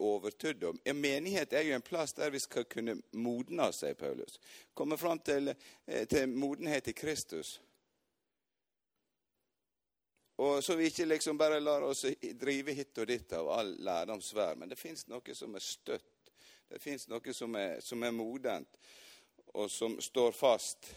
overtydd. 0.00 0.64
En 0.84 1.00
menighet 1.00 1.52
er 1.52 1.66
jo 1.68 1.74
en 1.76 1.84
plass 1.84 2.14
der 2.16 2.30
vi 2.30 2.40
skal 2.42 2.64
kunne 2.70 2.98
modne, 3.12 3.70
sier 3.72 3.94
Paulus. 3.98 4.38
Komme 4.74 4.98
fram 4.98 5.18
til, 5.18 5.54
eh, 5.86 6.06
til 6.08 6.28
modenhet 6.28 6.88
i 6.88 6.92
Kristus. 6.92 7.60
Og 10.38 10.64
Så 10.64 10.76
vi 10.76 10.84
ikke 10.84 11.04
liksom 11.04 11.38
bare 11.38 11.60
lar 11.60 11.82
oss 11.82 12.04
drive 12.40 12.72
hit 12.72 12.98
og 12.98 13.06
dit 13.06 13.32
av 13.32 13.48
all 13.50 13.74
lærdomsvær. 13.78 14.54
Men 14.54 14.68
det 14.68 14.78
fins 14.78 15.08
noe 15.08 15.34
som 15.34 15.54
er 15.54 15.60
støtt. 15.60 16.30
Det 16.68 16.78
fins 16.82 17.08
noe 17.08 17.32
som 17.34 17.54
er, 17.56 17.80
som 17.80 18.02
er 18.02 18.10
modent, 18.12 18.78
og 19.54 19.70
som 19.70 20.00
står 20.00 20.32
fast. 20.32 20.94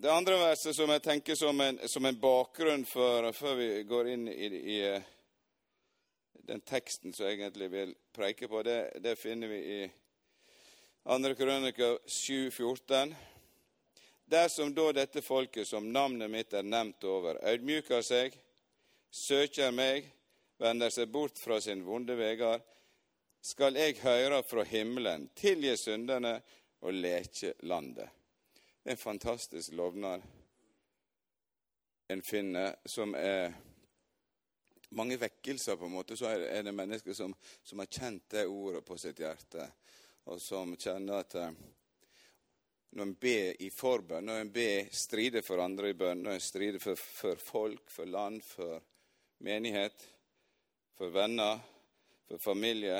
Det 0.00 0.08
andre 0.08 0.38
verset 0.40 0.72
som 0.76 0.88
jeg 0.88 1.02
tenker 1.04 1.36
som 1.36 1.60
en, 1.60 1.78
som 1.88 2.06
en 2.08 2.20
bakgrunn 2.20 2.86
for, 2.88 3.32
før 3.36 3.58
vi 3.58 3.82
går 3.84 4.08
inn 4.14 4.22
i, 4.32 4.46
i, 4.48 4.78
den 6.50 6.60
teksten 6.66 7.12
som 7.14 7.28
jeg 7.28 7.38
egentlig 7.38 7.68
vil 7.70 7.92
preike 8.14 8.48
på, 8.50 8.62
det, 8.66 8.98
det 8.98 9.14
finner 9.18 9.50
vi 9.52 9.58
i 9.58 9.82
2. 11.06 11.34
Krøniker 11.38 12.00
7,14. 12.10 13.12
Dersom 14.30 14.72
da 14.74 14.88
dette 14.94 15.22
folket 15.22 15.68
som 15.68 15.86
navnet 15.94 16.30
mitt 16.30 16.54
er 16.54 16.66
nevnt 16.66 17.06
over, 17.06 17.38
audmjuker 17.46 18.02
seg, 18.02 18.34
søker 19.10 19.70
meg, 19.74 20.10
vender 20.58 20.90
seg 20.90 21.10
bort 21.14 21.38
fra 21.38 21.60
sin 21.62 21.84
vonde 21.86 22.18
vegar, 22.18 22.58
skal 23.40 23.78
jeg 23.78 24.00
høre 24.02 24.42
fra 24.42 24.66
himmelen, 24.66 25.30
tilgi 25.38 25.76
syndene 25.78 26.34
og 26.82 26.98
leke 26.98 27.54
landet. 27.62 28.10
Det 28.82 28.90
er 28.90 28.98
en 28.98 29.04
fantastisk 29.06 29.78
lovnad 29.78 30.26
en 32.10 32.22
finner, 32.26 32.74
som 32.90 33.14
er 33.14 33.52
mange 34.96 35.18
vekkelser, 35.20 35.76
på 35.76 35.86
en 35.86 35.94
måte. 35.94 36.16
Så 36.16 36.30
er 36.30 36.62
det 36.66 36.74
mennesker 36.74 37.14
som, 37.14 37.34
som 37.62 37.82
har 37.82 37.90
kjent 37.90 38.28
det 38.34 38.46
ordet 38.46 38.84
på 38.86 38.98
sitt 38.98 39.20
hjerte, 39.22 39.68
og 40.30 40.40
som 40.42 40.74
kjenner 40.76 41.22
at 41.22 41.36
eh, 41.38 41.60
når 42.90 43.06
en 43.06 43.14
ber 43.22 43.62
i 43.62 43.70
forbønn, 43.70 44.26
når 44.26 44.40
en 44.44 44.52
ber 44.52 44.88
strider 44.94 45.44
for 45.46 45.62
andre 45.62 45.92
i 45.92 45.98
bønn, 45.98 46.24
når 46.24 46.36
en 46.36 46.42
strider 46.42 46.82
for, 46.82 46.98
for 46.98 47.38
folk, 47.38 47.90
for 47.90 48.10
land, 48.10 48.42
for 48.42 48.80
menighet, 49.46 50.02
for 50.98 51.14
venner, 51.14 51.62
for 52.28 52.42
familie, 52.42 52.98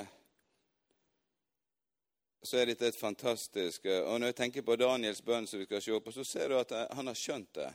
så 2.43 2.57
er 2.57 2.71
dette 2.71 2.89
et 2.89 2.97
fantastisk 2.97 3.85
eh, 3.85 4.01
Og 4.01 4.21
når 4.21 4.31
jeg 4.31 4.37
tenker 4.39 4.65
på 4.65 4.77
Daniels 4.81 5.21
bønn, 5.21 5.47
som 5.47 5.61
vi 5.61 5.67
skal 5.69 5.83
se 5.85 6.01
på, 6.01 6.13
så 6.15 6.25
ser 6.25 6.49
du 6.49 6.57
at 6.57 6.73
eh, 6.73 6.87
han 6.97 7.11
har 7.11 7.19
skjønt 7.19 7.51
det. 7.59 7.69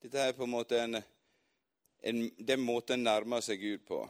Dette 0.00 0.22
er 0.22 0.36
på 0.36 0.46
en 0.46 0.54
måte 0.54 0.78
en, 0.80 0.96
en, 2.00 2.28
den 2.38 2.60
måten 2.60 3.00
en 3.00 3.04
nærmer 3.08 3.40
seg 3.44 3.60
Gud 3.60 3.84
på. 3.88 4.02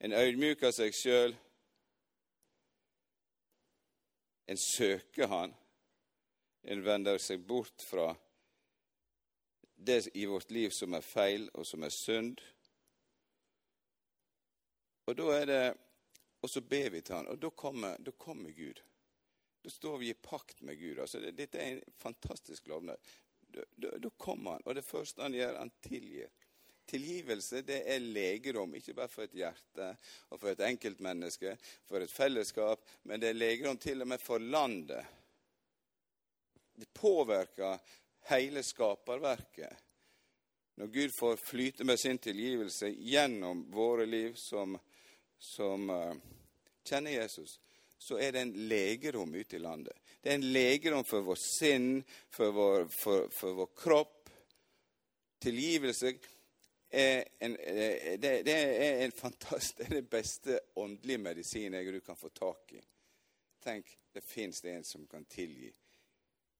En 0.00 0.12
ødmyker 0.16 0.72
seg 0.72 0.94
sjøl. 0.96 1.36
En 4.48 4.58
søker 4.58 5.30
Han. 5.30 5.54
En 6.62 6.84
vender 6.84 7.18
seg 7.18 7.46
bort 7.46 7.82
fra 7.88 8.10
det 9.80 10.10
i 10.14 10.26
vårt 10.28 10.50
liv 10.52 10.70
som 10.76 10.92
er 10.92 11.04
feil, 11.04 11.46
og 11.54 11.64
som 11.66 11.86
er 11.86 11.94
synd. 11.94 12.42
Og 15.08 15.16
da 15.16 15.30
er 15.38 15.46
det 15.48 15.62
og 16.40 16.50
så 16.50 16.60
ber 16.60 16.90
vi 16.90 17.00
til 17.00 17.14
han, 17.14 17.28
og 17.28 17.40
da 17.42 17.50
kommer, 17.50 17.98
da 18.00 18.12
kommer 18.16 18.50
Gud. 18.56 18.80
Da 19.60 19.70
står 19.70 19.98
vi 19.98 20.08
i 20.10 20.14
pakt 20.14 20.62
med 20.62 20.78
Gud. 20.80 20.98
Altså, 20.98 21.20
dette 21.20 21.58
er 21.58 21.72
en 21.72 21.82
fantastisk 22.00 22.68
lovnad. 22.68 22.96
Da, 23.52 24.10
kommer 24.16 24.56
han, 24.56 24.64
og 24.64 24.76
det 24.78 24.86
første 24.86 25.22
han 25.22 25.34
gjør, 25.34 25.58
han 25.58 25.72
tilgir. 25.84 26.30
Tilgivelse 26.90 27.62
det 27.62 27.84
er 27.92 28.02
legedom, 28.02 28.72
ikke 28.74 28.96
bare 28.98 29.10
for 29.12 29.26
et 29.26 29.36
hjerte 29.38 29.92
og 30.30 30.40
for 30.40 30.50
et 30.50 30.64
enkeltmenneske, 30.66 31.54
for 31.86 32.02
et 32.02 32.10
fellesskap, 32.10 32.82
men 33.06 33.22
det 33.22 33.30
er 33.30 33.38
legedom 33.38 33.78
til 33.78 34.02
og 34.02 34.10
med 34.10 34.22
for 34.22 34.42
landet. 34.42 35.04
Det 36.80 36.88
påvirker 36.96 37.78
hele 38.32 38.64
skaperverket. 38.66 39.86
Når 40.80 40.86
Gud 40.86 41.12
får 41.18 41.42
flyte 41.44 41.84
med 41.84 42.00
sin 42.00 42.18
tilgivelse 42.18 42.88
gjennom 42.88 43.66
våre 43.74 44.06
liv 44.08 44.34
som 44.40 44.78
som 45.40 45.90
uh, 45.90 46.14
kjenner 46.84 47.10
Jesus, 47.10 47.60
så 48.00 48.16
er 48.18 48.32
det 48.32 48.40
en 48.40 48.52
legedom 48.68 49.34
ute 49.34 49.56
i 49.56 49.60
landet. 49.60 49.96
Det 50.20 50.32
er 50.32 50.38
en 50.38 50.52
legedom 50.54 51.04
for 51.04 51.24
vår 51.26 51.40
sinn, 51.40 51.88
for 52.32 52.54
vår, 52.56 52.86
for, 52.88 53.26
for 53.34 53.58
vår 53.58 53.68
kropp. 53.76 54.30
Tilgivelse 55.40 56.14
en, 56.90 57.56
det, 58.18 58.42
det, 58.44 58.52
er 58.52 59.04
en 59.04 59.12
fantastisk, 59.12 59.76
det 59.78 59.84
er 59.86 60.00
den 60.00 60.08
beste 60.10 60.58
åndelige 60.74 61.18
medisinen 61.18 61.92
du 61.92 62.00
kan 62.00 62.16
få 62.16 62.28
tak 62.28 62.72
i. 62.72 62.80
Tenk, 63.62 63.86
det 64.12 64.24
fins 64.24 64.64
en 64.64 64.84
som 64.84 65.06
kan 65.06 65.24
tilgi 65.24 65.70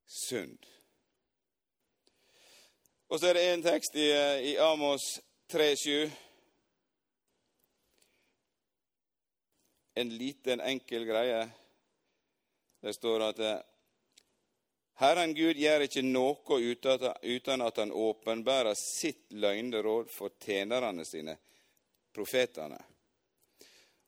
synd. 0.06 0.66
Og 3.08 3.20
så 3.20 3.26
er 3.26 3.34
det 3.34 3.46
en 3.48 3.62
tekst 3.62 3.96
i, 3.96 4.10
eh, 4.12 4.52
i 4.52 4.56
Amos 4.56 5.16
3,7. 5.52 6.10
En 9.94 10.12
liten, 10.16 10.60
enkel 10.60 11.04
greie. 11.04 11.48
Det 12.80 12.94
står 12.94 13.24
at 13.30 13.38
eh, 13.38 13.58
Herren 15.00 15.34
Gud 15.34 15.56
gjør 15.56 15.86
ikke 15.86 16.02
noe 16.04 16.60
uten 16.60 17.64
at 17.64 17.78
han 17.80 17.92
åpenbærer 17.92 18.76
sitt 18.76 19.32
løgneråd 19.32 20.10
for 20.12 20.36
tjenerne 20.40 21.04
sine, 21.08 21.36
profetene. 22.12 22.80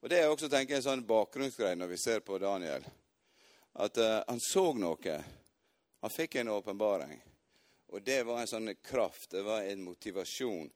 Og 0.03 0.11
Det 0.11 0.19
er 0.19 0.29
også 0.29 0.51
tenker 0.51 0.75
jeg, 0.75 0.83
en 0.83 0.89
sånn 0.89 1.07
bakgrunnsgreie 1.07 1.79
når 1.79 1.93
vi 1.95 1.99
ser 2.03 2.21
på 2.27 2.37
Daniel. 2.43 2.85
At 3.81 3.99
uh, 4.03 4.19
han 4.27 4.41
så 4.43 4.73
noe. 4.75 5.15
Han 6.03 6.11
fikk 6.11 6.41
en 6.41 6.51
åpenbaring. 6.53 7.21
Og 7.95 8.03
det 8.03 8.23
var 8.27 8.43
en 8.43 8.51
sånn 8.51 8.73
kraft, 8.83 9.31
det 9.31 9.45
var 9.47 9.63
en 9.63 9.85
motivasjon 9.85 10.69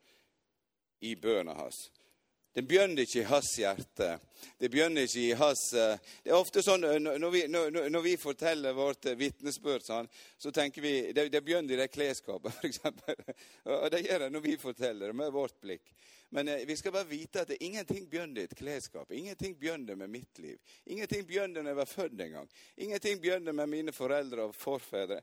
i 1.00 1.14
bønna 1.16 1.56
hans. 1.58 1.88
Det 2.56 2.62
begynner 2.62 3.04
ikke 3.04 3.18
i 3.20 3.28
hans 3.28 3.50
hjerte. 3.60 4.06
Det 4.56 4.70
begynner 4.72 5.04
ikke 5.04 5.20
i 5.20 5.34
hans 5.36 5.62
eh, 5.76 5.98
Det 6.24 6.30
er 6.32 6.38
ofte 6.38 6.62
sånn 6.64 6.86
eh, 6.88 6.94
når 7.04 7.32
vi, 7.34 7.42
når, 7.52 7.74
når 7.92 8.04
vi 8.06 8.14
forteller 8.16 8.72
vårt 8.72 9.10
eh, 9.10 9.16
vitnesbyrd, 9.20 9.84
sånn, 9.84 10.08
så 10.40 10.48
tenker 10.56 10.80
vi 10.80 10.92
Det, 11.12 11.26
det 11.34 11.42
begynner 11.44 11.76
i 11.76 11.80
det 11.82 11.90
klesskapet, 11.92 12.56
f.eks. 12.62 12.80
Og 13.68 13.90
det 13.92 14.00
gjør 14.06 14.24
det 14.24 14.30
når 14.32 14.44
vi 14.46 14.54
forteller 14.62 15.12
det 15.12 15.18
med 15.20 15.34
vårt 15.34 15.58
blikk. 15.60 15.92
Men 16.32 16.48
vi 16.66 16.78
skal 16.80 16.96
bare 16.96 17.10
vite 17.10 17.44
at 17.44 17.52
det, 17.52 17.60
ingenting 17.60 18.08
begynner 18.08 18.40
i 18.40 18.48
et 18.48 18.56
klesskap. 18.56 19.12
Ingenting 19.12 19.52
begynner 19.60 20.00
med 20.00 20.10
mitt 20.10 20.40
liv. 20.40 20.56
Ingenting 20.88 21.28
begynner 21.28 21.60
når 21.60 21.74
jeg 21.74 21.80
var 21.82 21.92
født 21.92 22.24
en 22.24 22.38
gang. 22.38 22.48
Ingenting 22.88 23.20
begynner 23.20 23.54
med 23.60 23.68
mine 23.68 23.94
foreldre 23.94 24.48
og 24.48 24.56
forfedre 24.56 25.20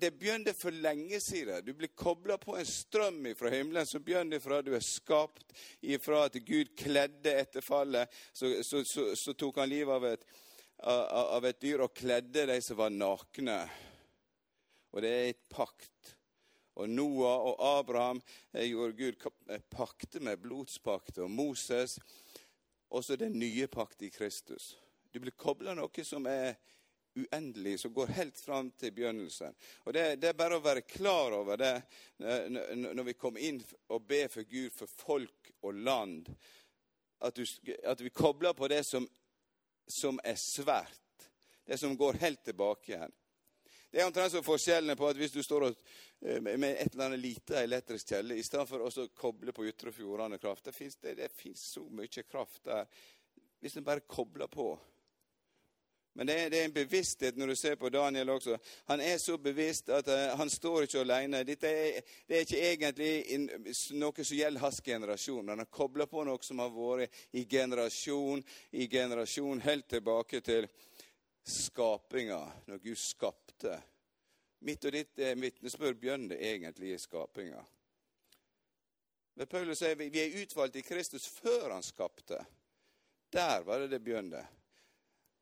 det 0.00 0.10
begynte 0.18 0.54
for 0.56 0.70
lenge 0.72 1.20
siden. 1.20 1.64
Du 1.64 1.72
blir 1.74 1.88
kobla 1.88 2.38
på 2.38 2.56
en 2.56 2.66
strøm 2.66 3.26
fra 3.36 3.50
himmelen 3.52 3.86
som 3.86 4.02
begynner 4.04 4.40
fra 4.40 4.62
du 4.64 4.72
er 4.74 4.84
skapt, 4.84 5.52
ifra 5.80 6.24
at 6.28 6.38
Gud 6.46 6.72
kledde 6.78 7.34
etter 7.42 7.64
fallet. 7.64 8.08
Så, 8.32 8.62
så, 8.64 8.84
så, 8.84 9.10
så 9.16 9.34
tok 9.34 9.60
han 9.60 9.68
livet 9.70 9.94
av 9.94 10.06
et, 10.08 10.24
av 10.80 11.44
et, 11.44 11.60
dyr 11.60 11.84
og 11.84 11.94
kledde 11.96 12.46
de 12.48 12.58
som 12.64 12.80
var 12.80 12.94
nakne. 12.94 13.60
Og 14.90 15.04
det 15.04 15.12
er 15.12 15.28
et 15.34 15.44
pakt. 15.52 16.14
Og 16.80 16.88
Noah 16.88 17.50
og 17.50 17.60
Abraham 17.60 18.22
gjorde 18.54 18.96
Gud 18.96 19.60
pakte 19.70 20.22
med 20.24 20.40
blodspakt, 20.40 21.18
og 21.18 21.30
Moses. 21.30 21.98
Og 22.90 23.04
så 23.04 23.18
den 23.20 23.36
nye 23.38 23.68
pakt 23.68 24.02
i 24.02 24.10
Kristus. 24.10 24.72
Du 25.12 25.20
blir 25.20 25.34
kobla 25.36 25.74
noe 25.74 26.04
som 26.06 26.26
er 26.30 26.56
uendelig, 27.14 27.80
som 27.80 27.92
går 27.92 28.06
helt 28.06 28.38
fram 28.38 28.70
til 28.70 28.92
begynnelsen. 28.92 29.54
Og 29.84 29.92
det, 29.92 30.16
det, 30.16 30.28
er 30.30 30.38
bare 30.38 30.58
å 30.58 30.64
være 30.64 30.86
klar 30.86 31.34
over 31.34 31.58
det 31.60 31.74
når 32.78 33.04
vi 33.10 33.16
kommer 33.18 33.42
inn 33.44 33.60
og 33.90 34.06
ber 34.06 34.30
for 34.30 34.46
Gud, 34.48 34.70
for 34.74 34.90
folk 34.90 35.52
og 35.62 35.74
land. 35.74 36.30
At, 37.20 37.36
du, 37.36 37.44
at 37.84 38.00
vi 38.00 38.12
kobler 38.14 38.54
på 38.56 38.68
det 38.70 38.84
som, 38.86 39.08
som, 39.86 40.20
er 40.24 40.38
svært. 40.40 41.26
Det 41.66 41.78
som 41.78 41.96
går 41.96 42.20
helt 42.22 42.44
tilbake 42.44 42.94
igjen. 42.94 43.16
Det 43.90 43.98
er 44.00 44.06
omtrent 44.06 44.32
som 44.32 44.46
forskjellene 44.46 44.94
på 44.96 45.08
at 45.10 45.18
hvis 45.18 45.34
du 45.34 45.42
står 45.42 45.66
og, 45.66 45.78
med 46.40 46.68
et 46.70 46.92
eller 46.92 47.08
annet 47.08 47.22
lite 47.24 47.58
elektrisk 47.58 48.12
kjelle, 48.12 48.36
i 48.38 48.44
stedet 48.46 48.68
for 48.70 48.86
å 48.86 49.06
koble 49.18 49.54
på 49.56 49.66
Ytre 49.66 49.90
Fjordane 49.92 50.38
kraft 50.38 50.68
Det 50.70 51.28
fins 51.34 51.64
så 51.72 51.82
mye 51.90 52.22
kraft 52.22 52.62
der. 52.70 52.86
Hvis 53.60 53.76
en 53.76 53.84
bare 53.84 54.06
kobler 54.06 54.48
på 54.48 54.70
men 56.12 56.26
det 56.26 56.34
er, 56.34 56.50
det 56.50 56.58
er, 56.58 56.64
en 56.64 56.74
bevissthet 56.74 57.36
når 57.38 57.52
du 57.52 57.56
ser 57.56 57.76
på 57.78 57.88
Daniel 57.88 58.32
også. 58.34 58.56
Han 58.90 59.00
er 59.00 59.18
så 59.18 59.36
bevisst 59.38 59.88
at 59.94 60.08
uh, 60.10 60.34
han 60.40 60.50
står 60.50 60.88
ikke 60.88 61.04
alene. 61.04 61.44
Dette 61.46 61.70
er, 61.70 62.00
det 62.26 62.36
er 62.36 62.46
ikke 62.46 62.64
egentlig 62.66 63.12
noe 64.00 64.26
som 64.26 64.36
gjelder 64.36 64.64
hans 64.64 64.80
generasjon. 64.84 65.52
Han 65.54 65.62
har 65.62 65.70
kobla 65.70 66.08
på 66.10 66.24
noe 66.26 66.42
som 66.42 66.58
har 66.64 66.74
vært 66.74 67.22
i 67.30 67.46
generasjon 67.46 68.42
i 68.72 68.88
generasjon, 68.90 69.62
helt 69.62 69.88
tilbake 69.88 70.42
til 70.42 70.66
skapinga, 71.46 72.42
når 72.66 72.84
Gud 72.84 72.98
skapte. 72.98 73.78
Mitt 74.66 74.84
og 74.84 74.92
ditt 74.92 75.18
eh, 75.22 75.36
vitnesbyrd 75.38 75.96
begynner 76.02 76.36
egentlig 76.36 76.92
i 76.92 77.00
skapinga. 77.00 77.62
Men 79.38 79.48
Paulus 79.48 79.80
sier 79.80 79.96
vi 79.96 80.10
er 80.20 80.40
utvalgt 80.42 80.76
i 80.76 80.84
Kristus 80.84 81.30
før 81.32 81.70
han 81.70 81.86
skapte. 81.86 82.42
Der 83.32 83.62
var 83.64 83.80
det 83.80 83.94
det 83.94 84.02
begynte. 84.04 84.42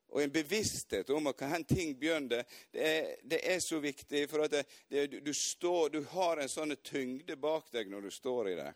Og 0.09 0.23
en 0.23 0.33
bevissthet 0.33 1.11
om 1.13 1.29
hva 1.29 1.63
ting 1.69 1.93
begynner, 2.01 2.45
det 2.73 2.85
er, 2.85 3.09
det 3.23 3.41
er 3.45 3.61
så 3.61 3.81
viktig. 3.83 4.25
For 4.31 4.47
at 4.47 4.55
det, 4.55 4.65
det, 4.89 5.07
du, 5.25 5.35
står, 5.35 5.91
du 5.93 6.01
har 6.15 6.41
en 6.41 6.49
sånn 6.49 6.73
tyngde 6.83 7.37
bak 7.37 7.69
deg 7.75 7.91
når 7.93 8.09
du 8.09 8.11
står 8.15 8.53
i 8.53 8.55
det. 8.59 8.71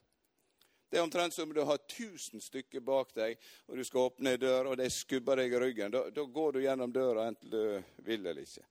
Det 0.93 0.99
er 1.01 1.07
omtrent 1.07 1.33
som 1.33 1.49
om 1.49 1.55
du 1.57 1.63
har 1.65 1.79
tusen 1.89 2.41
stykker 2.41 2.83
bak 2.85 3.15
deg, 3.17 3.39
og 3.65 3.79
du 3.81 3.85
skal 3.85 4.11
åpne 4.11 4.35
ei 4.35 4.41
dør, 4.41 4.75
og 4.75 4.77
de 4.77 4.91
skubber 4.93 5.41
deg 5.41 5.55
i 5.55 5.61
ryggen. 5.63 5.95
Da, 5.95 6.03
da 6.13 6.25
går 6.29 6.53
du 6.53 6.59
gjennom 6.67 6.93
døra 6.93 7.31
enten 7.31 7.49
du 7.49 7.63
vil 8.05 8.21
eller 8.27 8.43
ikke. 8.45 8.67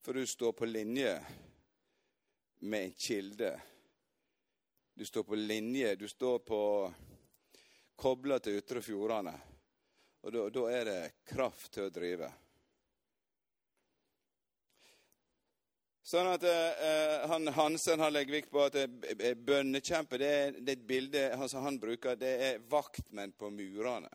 For 0.00 0.16
du 0.16 0.24
står 0.24 0.56
på 0.56 0.70
linje 0.70 1.12
med 2.64 2.86
en 2.86 2.96
kilde. 2.96 3.52
Du 4.96 5.04
står 5.04 5.28
på 5.28 5.36
linje, 5.36 5.94
du 6.00 6.08
står 6.08 6.38
på 6.48 6.62
kobla 8.00 8.40
til 8.40 8.56
Ytre 8.56 8.80
Fjordane. 8.80 9.36
Og 10.20 10.52
da, 10.52 10.62
er 10.68 10.84
det 10.84 11.00
kraft 11.30 11.72
til 11.74 11.88
å 11.88 11.92
drive. 11.92 12.28
Sånn 16.10 16.26
at 16.26 16.42
eh, 16.44 17.28
han, 17.30 17.46
Hansen 17.54 18.02
han 18.02 18.12
legger 18.12 18.40
vekt 18.40 18.50
på 18.50 18.64
at 18.64 18.76
eh, 18.82 19.36
bønnekjempe 19.38 20.18
det 20.18 20.30
er, 20.30 20.56
det 20.58 20.74
er 20.74 20.80
et 20.80 20.88
bilde 20.88 21.22
altså 21.36 21.62
han 21.62 21.78
bruker, 21.78 22.18
det 22.18 22.32
er 22.48 22.64
vaktmenn 22.72 23.36
på 23.38 23.52
murene. 23.54 24.10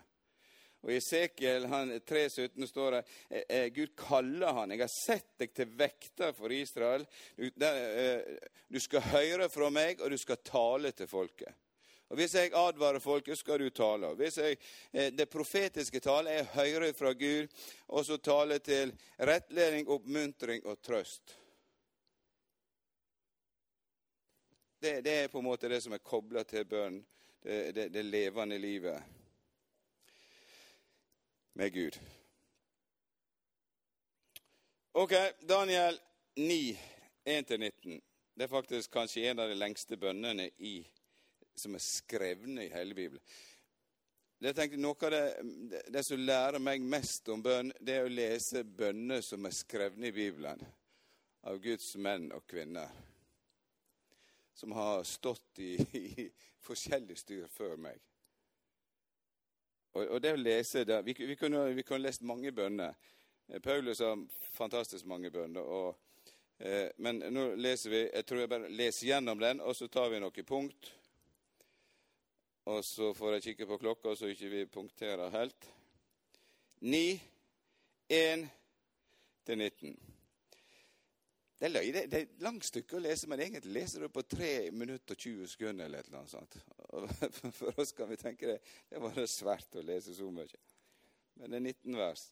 Og 0.86 0.92
I 0.94 1.00
Esekiel 1.00 1.66
3,17 2.06 2.68
står 2.69 2.94
det 2.94 3.02
eh, 3.30 3.46
eh, 3.50 3.68
Gud 3.74 3.96
kaller 3.98 4.54
han. 4.54 4.74
Jeg 4.75 4.84
har 4.84 4.92
sett 4.94 5.31
deg 5.42 5.56
til 5.57 5.72
vekter 5.80 6.36
for 6.38 6.54
Israel. 6.54 7.07
Du, 7.34 7.48
der, 7.57 7.80
eh, 7.98 8.52
du 8.69 8.78
skal 8.84 9.07
høre 9.10 9.50
fra 9.50 9.72
meg, 9.74 10.04
og 10.04 10.13
du 10.13 10.19
skal 10.22 10.44
tale 10.46 10.94
til 10.94 11.10
folket. 11.10 11.64
Og 12.10 12.16
Hvis 12.16 12.36
jeg 12.36 12.52
advarer 12.54 13.00
folket, 13.00 13.38
skal 13.38 13.60
du 13.60 13.69
tale. 13.69 14.13
Hvis 14.16 14.38
jeg, 14.38 14.57
eh, 14.94 15.12
Det 15.12 15.30
profetiske 15.30 16.00
talet 16.00 16.40
er 16.40 16.44
høre 16.44 16.94
fra 16.94 17.13
Gud, 17.13 17.48
og 17.88 18.06
så 18.06 18.18
tale 18.18 18.60
til 18.60 18.94
rettledning, 19.19 19.88
oppmuntring 19.88 20.66
og 20.66 20.81
trøst. 20.81 21.38
Det, 24.81 25.04
det, 25.06 25.13
er 25.13 25.28
på 25.28 25.40
en 25.40 25.46
måte 25.46 25.69
det 25.69 25.81
som 25.84 25.94
er 25.94 25.98
kobla 25.98 26.44
til 26.44 26.66
bønn, 26.66 27.06
det, 27.44 27.75
det, 27.75 27.94
det, 27.94 28.06
levende 28.06 28.57
livet 28.57 29.04
med 31.54 31.74
Gud. 31.74 31.98
Ok, 34.94 35.13
Daniel 35.42 36.00
9, 36.36 36.80
1-19. 37.25 38.02
Det 38.36 38.44
er 38.44 38.48
faktisk 38.48 38.92
kanskje 38.92 39.30
en 39.30 39.40
av 39.40 39.50
de 39.50 39.56
lengste 39.56 39.98
bønnene 39.98 40.50
i, 40.57 40.84
som 41.60 41.75
er 41.75 41.84
skrevne 41.84 42.66
i 42.66 42.72
hele 42.74 42.98
Bibelen. 42.98 43.24
Jeg 44.44 44.56
tenkte 44.57 44.78
Noe 44.78 45.07
av 45.07 45.13
det, 45.13 45.81
det, 45.90 46.04
som 46.04 46.22
lærer 46.22 46.60
meg 46.62 46.84
mest 46.84 47.30
om 47.34 47.42
bønn, 47.42 47.72
det 47.80 47.96
er 47.96 48.06
å 48.06 48.12
lese 48.12 48.66
bønner 48.68 49.24
som 49.25 49.48
er 49.48 49.56
skrevne 49.56 50.12
i 50.12 50.16
Bibelen 50.16 50.62
av 51.48 51.62
Guds 51.63 51.96
menn 52.02 52.28
og 52.36 52.44
kvinner 52.50 52.92
som 54.56 54.72
har 54.72 55.04
stått 55.04 55.60
i, 55.60 55.75
i 55.92 56.30
forskjellig 56.63 57.18
styr 57.18 57.48
før 57.52 57.75
meg. 57.80 58.00
Og, 59.96 60.04
og, 60.04 60.19
det 60.24 60.34
å 60.36 60.40
lese 60.40 60.84
det, 60.88 61.02
Vi, 61.07 61.16
vi 61.28 61.36
kunne, 61.40 61.66
vi 61.75 61.84
kunne 61.84 62.04
lest 62.04 62.24
mange 62.24 62.52
bønner. 62.52 62.96
Eh, 63.48 63.60
Paulus 63.63 64.04
har 64.04 64.19
fantastisk 64.56 65.07
mange 65.07 65.31
bønner. 65.31 65.63
Og, 65.63 65.96
eh, 66.60 66.90
men 66.98 67.24
nå 67.31 67.48
leser 67.56 67.90
vi 67.90 68.02
Jeg 68.04 68.25
tror 68.25 68.44
jeg 68.44 68.52
bare 68.52 68.72
leser 68.72 69.07
gjennom 69.07 69.40
den, 69.40 69.62
og 69.62 69.75
så 69.75 69.88
tar 69.88 70.12
vi 70.12 70.19
noen 70.24 70.48
punkt. 70.48 70.92
Og 72.65 72.81
så 72.85 73.12
får 73.13 73.38
jeg 73.38 73.44
kikke 73.50 73.67
på 73.69 73.77
klokka, 73.77 74.15
så 74.15 74.29
ikke 74.31 74.50
vi 74.50 74.65
punkterer 74.65 75.29
helt. 75.29 75.67
9, 76.81 77.21
1 78.09 78.50
til 79.45 79.57
19. 79.57 80.00
Det 81.59 81.69
er, 81.69 82.07
det, 82.07 82.19
er 82.19 82.41
langt 82.44 82.65
stykke 82.67 82.97
å 82.97 83.03
lese, 83.06 83.29
men 83.31 83.39
egentlig 83.39 83.77
leser 83.77 84.03
du 84.03 84.09
på 84.12 84.25
3 84.27 84.71
minutter 84.75 85.15
og 85.15 85.21
20 85.21 85.47
sekunder. 85.47 85.85
eller 85.85 86.00
et 86.00 86.09
eller 86.09 86.19
annet 86.19 86.33
sånt. 86.33 86.57
For 87.59 87.79
oss 87.79 87.94
kan 87.95 88.09
vi 88.09 88.17
tenke 88.19 88.50
det, 88.50 88.57
det 88.89 89.01
var 89.01 89.13
det 89.15 89.29
svært 89.31 89.77
å 89.79 89.85
lese 89.85 90.15
så 90.18 90.27
mye. 90.33 90.59
Men 91.35 91.51
det 91.51 91.61
er 91.61 91.65
19 91.69 91.97
vers. 92.01 92.25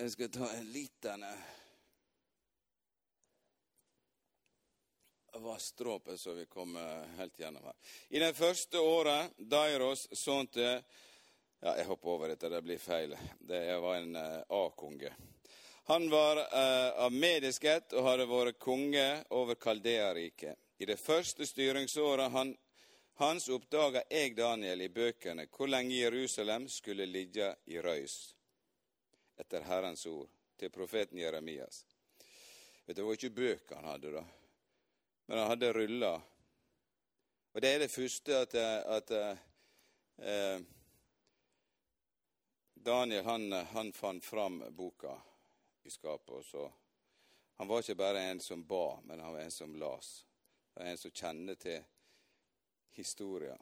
Jeg 0.00 0.12
skal 0.16 0.30
ta 0.34 0.50
en 0.56 0.68
liten 0.74 1.24
eh, 5.44 6.16
som 6.16 6.36
vi 6.36 6.46
kommer 6.46 7.06
helt 7.18 7.38
gjennom 7.38 7.64
her. 7.64 7.74
I 8.08 8.18
det 8.18 8.32
første 8.36 8.78
året 8.78 9.36
Dairos 9.36 10.08
sønn 10.12 10.46
til 10.46 10.82
ja, 11.60 11.76
Jeg 11.76 11.86
hopper 11.86 12.08
over 12.08 12.28
dette, 12.28 12.48
det 12.48 12.62
blir 12.62 12.78
feil. 12.78 13.16
Det 13.40 13.76
var 13.80 13.96
en 13.98 14.16
uh, 14.16 14.40
A-konge. 14.48 15.12
Han 15.90 16.10
var 16.10 16.36
eh, 16.36 17.02
av 17.02 17.12
mediskhet 17.12 17.92
og 17.98 18.04
hadde 18.06 18.26
vært 18.30 18.58
konge 18.62 19.06
over 19.34 19.58
Kaldea-riket. 19.58 20.54
I 20.78 20.86
det 20.86 20.96
første 20.96 21.46
styringsåret 21.46 22.30
han, 22.30 22.52
hans 23.18 23.48
oppdaga 23.50 24.04
jeg, 24.08 24.36
Daniel, 24.38 24.84
i 24.86 24.88
bøkene 24.88 25.48
hvor 25.50 25.68
lenge 25.68 25.98
Jerusalem 25.98 26.68
skulle 26.70 27.08
ligge 27.10 27.50
i 27.66 27.80
røys, 27.82 28.36
etter 29.36 29.66
Herrens 29.66 30.06
ord, 30.06 30.30
til 30.56 30.70
profeten 30.70 31.18
Jeremias. 31.18 31.82
Vet 32.86 32.96
du, 32.96 33.02
Det 33.02 33.06
var 33.08 33.18
ikke 33.18 33.38
bøker 33.42 33.82
han 33.82 33.90
hadde, 33.90 34.14
da, 34.20 34.24
men 35.30 35.38
han 35.38 35.48
hadde 35.48 35.72
rulla. 35.72 36.22
Og 37.52 37.60
det 37.62 37.68
er 37.68 37.78
det 37.78 37.92
første 37.92 38.34
at, 38.34 38.54
at 38.90 39.10
eh, 40.18 40.62
Daniel 42.74 43.24
han, 43.24 43.52
han 43.52 43.92
fant 43.94 44.24
fram 44.26 44.58
boka 44.74 45.14
i 45.86 45.90
skapet. 45.90 46.48
Så 46.50 46.64
han 47.62 47.70
var 47.70 47.78
ikke 47.78 47.94
bare 47.94 48.24
en 48.32 48.42
som 48.42 48.66
ba, 48.66 48.98
men 49.06 49.22
han 49.22 49.32
var 49.36 49.44
en 49.44 49.54
som 49.54 49.78
las. 49.78 50.10
Det 50.74 50.82
var 50.82 50.90
en 50.90 50.98
som 50.98 51.14
kjenner 51.22 51.62
til 51.62 51.78
historia. 52.98 53.54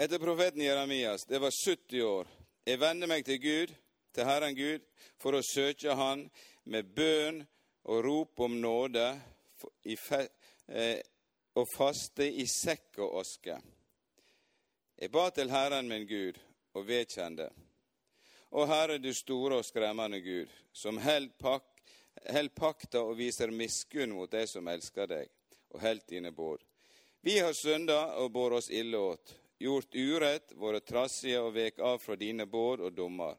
Etter 0.00 0.24
profeten 0.24 0.64
Jeremias, 0.64 1.28
det 1.28 1.44
var 1.44 1.52
70 1.52 2.02
år, 2.02 2.32
jeg 2.64 2.80
vender 2.80 3.12
meg 3.12 3.28
til 3.28 3.44
Gud, 3.44 3.76
til 4.16 4.24
Herren 4.24 4.56
Gud, 4.56 4.88
for 5.20 5.36
å 5.36 5.44
søke 5.44 6.00
Han 6.00 6.30
med 6.66 6.88
bønn 6.94 7.42
og 7.86 8.02
rop 8.04 8.40
om 8.46 8.58
nåde 8.60 9.06
eh, 9.86 10.98
og 11.56 11.68
faste 11.70 12.26
i 12.26 12.46
sekk 12.50 13.00
og 13.06 13.20
aske. 13.22 13.56
Jeg 14.96 15.12
ba 15.12 15.28
til 15.30 15.50
Herren 15.52 15.88
min 15.88 16.06
Gud 16.08 16.38
og 16.74 16.86
vedkjente. 16.88 17.48
Og 18.56 18.68
Herre, 18.70 18.98
du 18.98 19.12
store 19.14 19.60
og 19.60 19.66
skremmende 19.66 20.20
Gud, 20.24 20.52
som 20.72 20.98
held, 20.98 21.32
pak, 21.38 21.64
pakta 22.54 23.02
og 23.02 23.16
viser 23.18 23.50
miskunn 23.52 24.14
mot 24.16 24.30
de 24.30 24.46
som 24.48 24.68
elsker 24.68 25.10
deg, 25.10 25.32
og 25.74 25.82
held 25.82 26.06
dine 26.08 26.32
båd. 26.32 26.62
Vi 27.20 27.38
har 27.38 27.52
synda 27.52 28.16
og 28.22 28.30
båret 28.32 28.62
oss 28.62 28.70
ille 28.70 28.98
åt, 28.98 29.34
gjort 29.58 29.94
urett, 29.94 30.54
vært 30.56 30.86
trassige 30.88 31.42
og 31.42 31.54
vek 31.56 31.80
av 31.82 31.98
fra 31.98 32.16
dine 32.16 32.46
båd 32.46 32.84
og 32.86 32.94
dommer. 32.94 33.36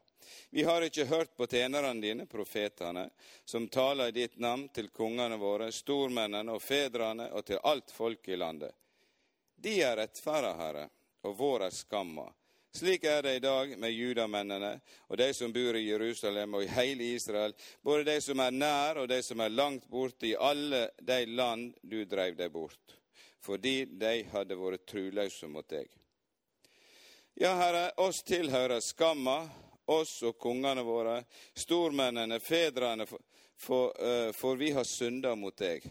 Vi 0.50 0.64
har 0.64 0.82
ikke 0.82 1.06
hørt 1.06 1.36
på 1.38 1.48
tjenerne 1.48 1.94
dine, 2.02 2.26
profetene, 2.26 3.10
som 3.46 3.68
taler 3.68 4.10
i 4.10 4.16
ditt 4.16 4.40
navn 4.40 4.68
til 4.74 4.90
kongene 4.90 5.38
våre, 5.38 5.72
stormennene 5.72 6.56
og 6.56 6.62
fedrene 6.62 7.30
og 7.34 7.46
til 7.46 7.62
alt 7.64 7.92
folk 7.92 8.28
i 8.30 8.40
landet. 8.40 8.74
De 9.58 9.80
er 9.82 9.98
rettferda, 9.98 10.54
Herre, 10.58 10.90
og 11.26 11.38
vår 11.38 11.68
er 11.68 11.74
skamma. 11.74 12.28
Slik 12.78 13.04
er 13.10 13.24
det 13.24 13.36
i 13.36 13.40
dag 13.42 13.72
med 13.80 13.90
judamennene 13.90 14.76
og 15.08 15.18
de 15.18 15.32
som 15.34 15.54
bor 15.54 15.76
i 15.76 15.88
Jerusalem 15.88 16.60
og 16.60 16.66
i 16.66 16.70
hele 16.70 17.08
Israel, 17.16 17.56
både 17.82 18.04
de 18.12 18.18
som 18.22 18.42
er 18.44 18.54
nær 18.54 19.00
og 19.02 19.08
de 19.10 19.18
som 19.26 19.42
er 19.42 19.56
langt 19.56 19.88
borte, 19.90 20.28
i 20.28 20.36
alle 20.36 20.90
de 21.02 21.24
land 21.26 21.72
du 21.82 22.04
dreiv 22.06 22.38
deg 22.38 22.52
bort, 22.54 22.98
fordi 23.42 23.88
de 23.98 24.20
hadde 24.30 24.60
vært 24.60 24.86
truløse 24.92 25.50
mot 25.50 25.66
deg. 25.72 25.90
Ja, 27.38 27.56
Herre, 27.58 27.92
oss 28.02 28.22
tilhører 28.26 28.82
skamma, 28.82 29.48
oss 29.88 30.20
og 30.28 30.38
kongene 30.40 30.84
våre, 30.84 31.22
stormennene, 31.56 32.40
fedrene, 32.40 33.06
for, 33.06 33.24
for, 33.56 33.94
for 34.36 34.60
vi 34.60 34.72
har 34.76 34.88
synda 34.88 35.36
mot 35.36 35.56
deg. 35.58 35.86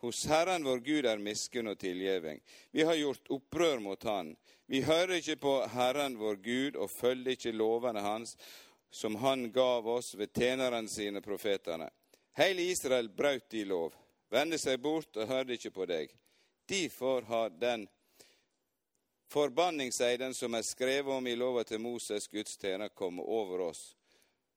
Hos 0.00 0.24
Herren 0.26 0.64
vår 0.64 0.78
Gud 0.80 1.06
er 1.06 1.20
miskunn 1.20 1.68
og 1.68 1.78
tilgjeving. 1.78 2.38
Vi 2.72 2.84
har 2.88 2.96
gjort 2.96 3.28
opprør 3.28 3.82
mot 3.84 4.04
Han. 4.08 4.32
Vi 4.66 4.80
hører 4.86 5.18
ikke 5.18 5.36
på 5.36 5.54
Herren 5.74 6.16
vår 6.16 6.38
Gud 6.40 6.76
og 6.80 6.88
følger 6.90 7.34
ikke 7.36 7.52
lovene 7.52 8.00
Hans, 8.00 8.36
som 8.90 9.18
Han 9.20 9.50
gav 9.52 9.88
oss 9.88 10.14
ved 10.16 10.32
tjenerne 10.32 10.88
sine 10.88 11.20
profetene. 11.20 11.90
Hele 12.38 12.62
Israel 12.72 13.10
brøt 13.12 13.50
de 13.52 13.66
lov, 13.68 13.92
vendte 14.32 14.56
seg 14.62 14.80
bort 14.80 15.16
og 15.20 15.28
hørte 15.28 15.58
ikke 15.58 15.74
på 15.74 15.86
deg. 15.90 16.14
Derfor 16.70 17.26
har 17.28 17.52
den 17.60 17.84
forbanningseiden 19.30 20.34
som 20.34 20.54
er 20.54 20.62
skrevet 20.62 21.14
om 21.14 21.26
i 21.26 21.36
lova 21.36 21.64
til 21.64 21.80
Moses, 21.80 22.28
Guds 22.28 22.56
tjener, 22.58 22.88
kommer 22.88 23.22
over 23.22 23.60
oss, 23.70 23.94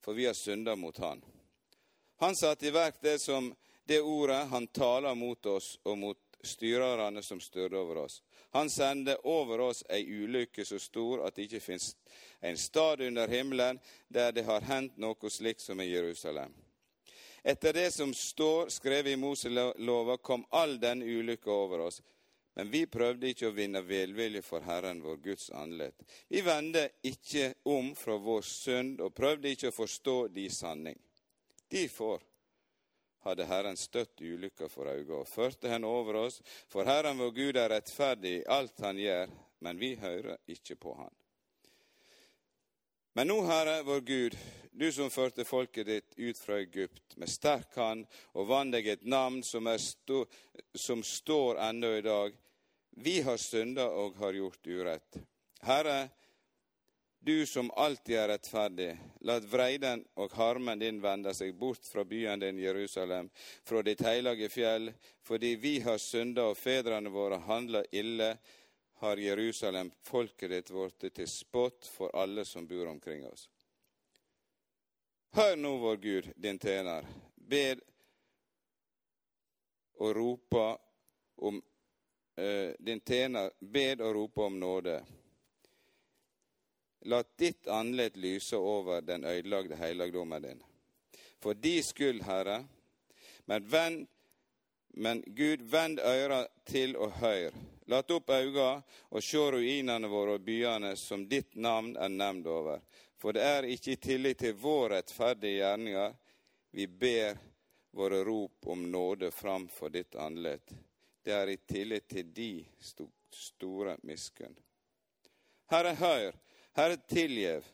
for 0.02 0.14
vi 0.14 0.26
har 0.26 0.34
synda 0.34 0.76
mot 0.76 0.98
Han. 0.98 1.22
Han 2.18 2.36
satte 2.36 2.68
i 2.68 2.72
verk 2.72 3.02
det 3.02 3.20
som 3.20 3.54
det 3.86 4.02
ordet 4.02 4.48
han 4.48 4.68
taler 4.68 5.16
mot 5.16 5.46
oss 5.46 5.80
og 5.84 5.98
mot 5.98 6.20
styrerne 6.44 7.24
som 7.24 7.40
styrte 7.40 7.78
over 7.78 7.98
oss. 7.98 8.22
Han 8.52 8.70
sendte 8.70 9.18
over 9.24 9.60
oss 9.60 9.84
ei 9.90 10.04
ulykke 10.08 10.66
så 10.66 10.80
stor 10.80 11.26
at 11.28 11.36
det 11.36 11.48
ikke 11.48 11.60
fins 11.60 11.96
en 12.40 12.58
stad 12.58 13.02
under 13.02 13.28
himmelen 13.28 13.80
der 14.08 14.32
det 14.32 14.46
har 14.48 14.62
hendt 14.68 14.98
noe 14.98 15.30
slikt 15.30 15.62
som 15.62 15.82
i 15.82 15.90
Jerusalem. 15.92 16.54
Etter 17.44 17.74
det 17.74 17.92
som 17.92 18.14
står 18.14 18.70
skrevet 18.72 19.14
i 19.14 19.20
Moselova, 19.20 20.18
kom 20.18 20.46
all 20.50 20.78
den 20.80 21.02
ulykka 21.04 21.52
over 21.52 21.88
oss. 21.90 22.02
Men 22.54 22.70
vi 22.70 22.84
prøvde 22.86 23.32
ikke 23.32 23.50
å 23.50 23.56
vinne 23.56 23.82
velvilje 23.82 24.44
for 24.46 24.62
Herren, 24.68 25.02
vår 25.02 25.18
Guds 25.24 25.50
andlet. 25.58 26.04
Vi 26.30 26.44
vendte 26.46 26.86
ikke 27.10 27.54
om 27.70 27.94
fra 27.98 28.18
vår 28.22 28.46
synd 28.46 29.02
og 29.02 29.16
prøvde 29.18 29.56
ikke 29.56 29.72
å 29.72 29.76
forstå 29.76 30.18
de 30.36 30.46
sanning. 30.54 31.00
Derfor 31.74 32.22
hadde 33.24 33.48
Herren 33.50 33.80
støtt 33.80 34.22
ulykka 34.22 34.70
for 34.70 34.92
øynene 34.92 35.24
og 35.24 35.32
førte 35.32 35.72
henne 35.72 35.90
over 35.90 36.20
oss, 36.28 36.42
for 36.70 36.86
Herren 36.86 37.18
vår 37.18 37.34
Gud 37.34 37.58
er 37.58 37.72
rettferdig 37.74 38.36
i 38.38 38.46
alt 38.52 38.84
han 38.84 39.00
gjør, 39.00 39.32
men 39.64 39.80
vi 39.80 39.96
hører 39.96 40.38
ikke 40.54 40.78
på 40.78 40.94
han. 41.00 41.14
Men 43.14 43.30
nå, 43.30 43.40
Herre 43.46 43.80
vår 43.86 44.06
Gud, 44.06 44.38
du 44.74 44.88
som 44.92 45.12
førte 45.14 45.46
folket 45.46 45.88
ditt 45.88 46.16
ut 46.18 46.38
fra 46.38 46.58
Egypt 46.62 47.14
med 47.22 47.30
sterk 47.30 47.76
hand 47.78 48.08
og 48.34 48.48
vant 48.50 48.74
deg 48.74 48.88
et 48.90 49.04
navn 49.06 49.44
som, 49.46 49.70
stå, 49.78 50.24
som 50.74 51.04
står 51.06 51.62
ennå 51.70 51.92
i 52.00 52.06
dag, 52.06 52.34
vi 52.96 53.22
har 53.22 53.38
synda 53.38 53.88
og 53.90 54.16
har 54.16 54.34
gjort 54.34 54.68
urett. 54.68 55.18
Herre, 55.62 56.10
du 57.20 57.46
som 57.46 57.72
alltid 57.72 58.18
er 58.20 58.28
rettferdig, 58.28 58.90
la 59.24 59.38
vreiden 59.40 60.04
og 60.20 60.34
harmen 60.36 60.80
din 60.80 61.00
vende 61.02 61.32
seg 61.34 61.56
bort 61.56 61.88
fra 61.88 62.04
byen 62.04 62.42
din 62.42 62.60
Jerusalem, 62.60 63.30
fra 63.64 63.82
ditt 63.82 64.04
hellige 64.04 64.50
fjell, 64.52 64.92
fordi 65.24 65.56
vi 65.56 65.78
har 65.86 65.98
synda 65.98 66.50
og 66.52 66.58
fedrene 66.60 67.10
våre 67.10 67.40
handla 67.48 67.86
ille, 67.92 68.36
har 69.04 69.18
Jerusalem, 69.18 69.92
folket 70.04 70.52
ditt, 70.52 70.70
blitt 70.72 71.16
til 71.16 71.28
spott 71.28 71.88
for 71.88 72.12
alle 72.16 72.46
som 72.46 72.68
bor 72.68 72.88
omkring 72.92 73.26
oss. 73.28 73.50
Hør 75.34 75.56
nå, 75.58 75.78
vår 75.82 75.98
Gud, 75.98 76.32
din 76.36 76.60
tjener, 76.60 77.08
bed 77.36 77.82
og 80.04 80.16
ropa 80.16 80.68
om 81.36 81.64
din 82.80 83.00
tjener, 83.00 83.52
bed 83.60 84.02
og 84.02 84.16
rope 84.16 84.42
om 84.42 84.60
nåde. 84.60 85.04
La 87.06 87.24
ditt 87.36 87.68
andlet 87.68 88.18
lyse 88.18 88.58
over 88.58 89.02
den 89.02 89.24
ødelagte 89.24 89.76
helligdommen 89.76 90.42
din. 90.42 90.64
For 91.40 91.54
de 91.54 91.84
skyld, 91.84 92.24
Herre, 92.24 92.64
men, 93.46 93.68
vend, 93.70 94.08
men 94.88 95.24
Gud, 95.28 95.62
vend 95.62 96.00
øra 96.00 96.48
til 96.64 96.96
og 96.96 97.12
hør. 97.12 97.52
Lat 97.86 98.12
opp 98.16 98.30
auga 98.32 98.70
og 99.10 99.24
se 99.24 99.42
ruinene 99.52 100.08
våre 100.08 100.38
og 100.38 100.46
byene 100.46 100.94
som 100.96 101.26
ditt 101.28 101.58
navn 101.60 101.98
er 102.00 102.14
nevnt 102.14 102.48
over. 102.48 102.80
For 103.20 103.36
det 103.36 103.44
er 103.44 103.68
ikke 103.68 103.98
i 103.98 104.00
tillit 104.00 104.40
til 104.40 104.56
vår 104.60 104.96
rettferdige 104.96 105.60
gjerninger 105.60 106.16
vi 106.72 106.88
ber 106.88 107.38
våre 107.92 108.24
rop 108.24 108.68
om 108.72 108.88
nåde 108.92 109.32
framfor 109.32 109.92
ditt 109.92 110.16
andlet. 110.16 110.72
Det 111.24 111.34
er 111.34 111.54
i 111.54 111.58
tillit 111.58 112.08
til 112.12 112.34
de 112.36 112.66
store 113.32 113.98
miskunn. 114.04 114.56
Herre, 115.72 115.94
hør 115.96 116.34
Herre, 116.74 116.98
tilgjev. 117.08 117.66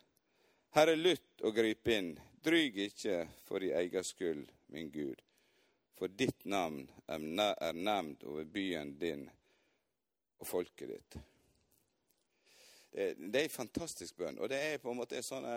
Herre, 0.76 0.96
lytt 0.96 1.42
og 1.48 1.56
grip 1.56 1.88
inn. 1.90 2.12
Dryg 2.44 2.78
ikke 2.86 3.24
for 3.48 3.64
din 3.64 3.76
egen 3.76 4.06
skyld, 4.06 4.46
min 4.72 4.92
Gud, 4.92 5.20
for 5.98 6.08
ditt 6.08 6.46
navn 6.46 6.86
er 7.10 7.74
nevnt 7.76 8.24
over 8.24 8.46
byen 8.48 8.94
din 9.00 9.26
og 10.40 10.48
folket 10.48 10.94
ditt. 10.94 11.18
Det, 12.92 13.14
det 13.18 13.42
er 13.42 13.48
en 13.48 13.56
fantastisk 13.58 14.18
bønn, 14.22 14.40
og 14.40 14.50
det 14.52 14.60
er 14.62 14.82
på 14.84 14.94
en 14.94 15.02
måte 15.02 15.20
sånn 15.26 15.48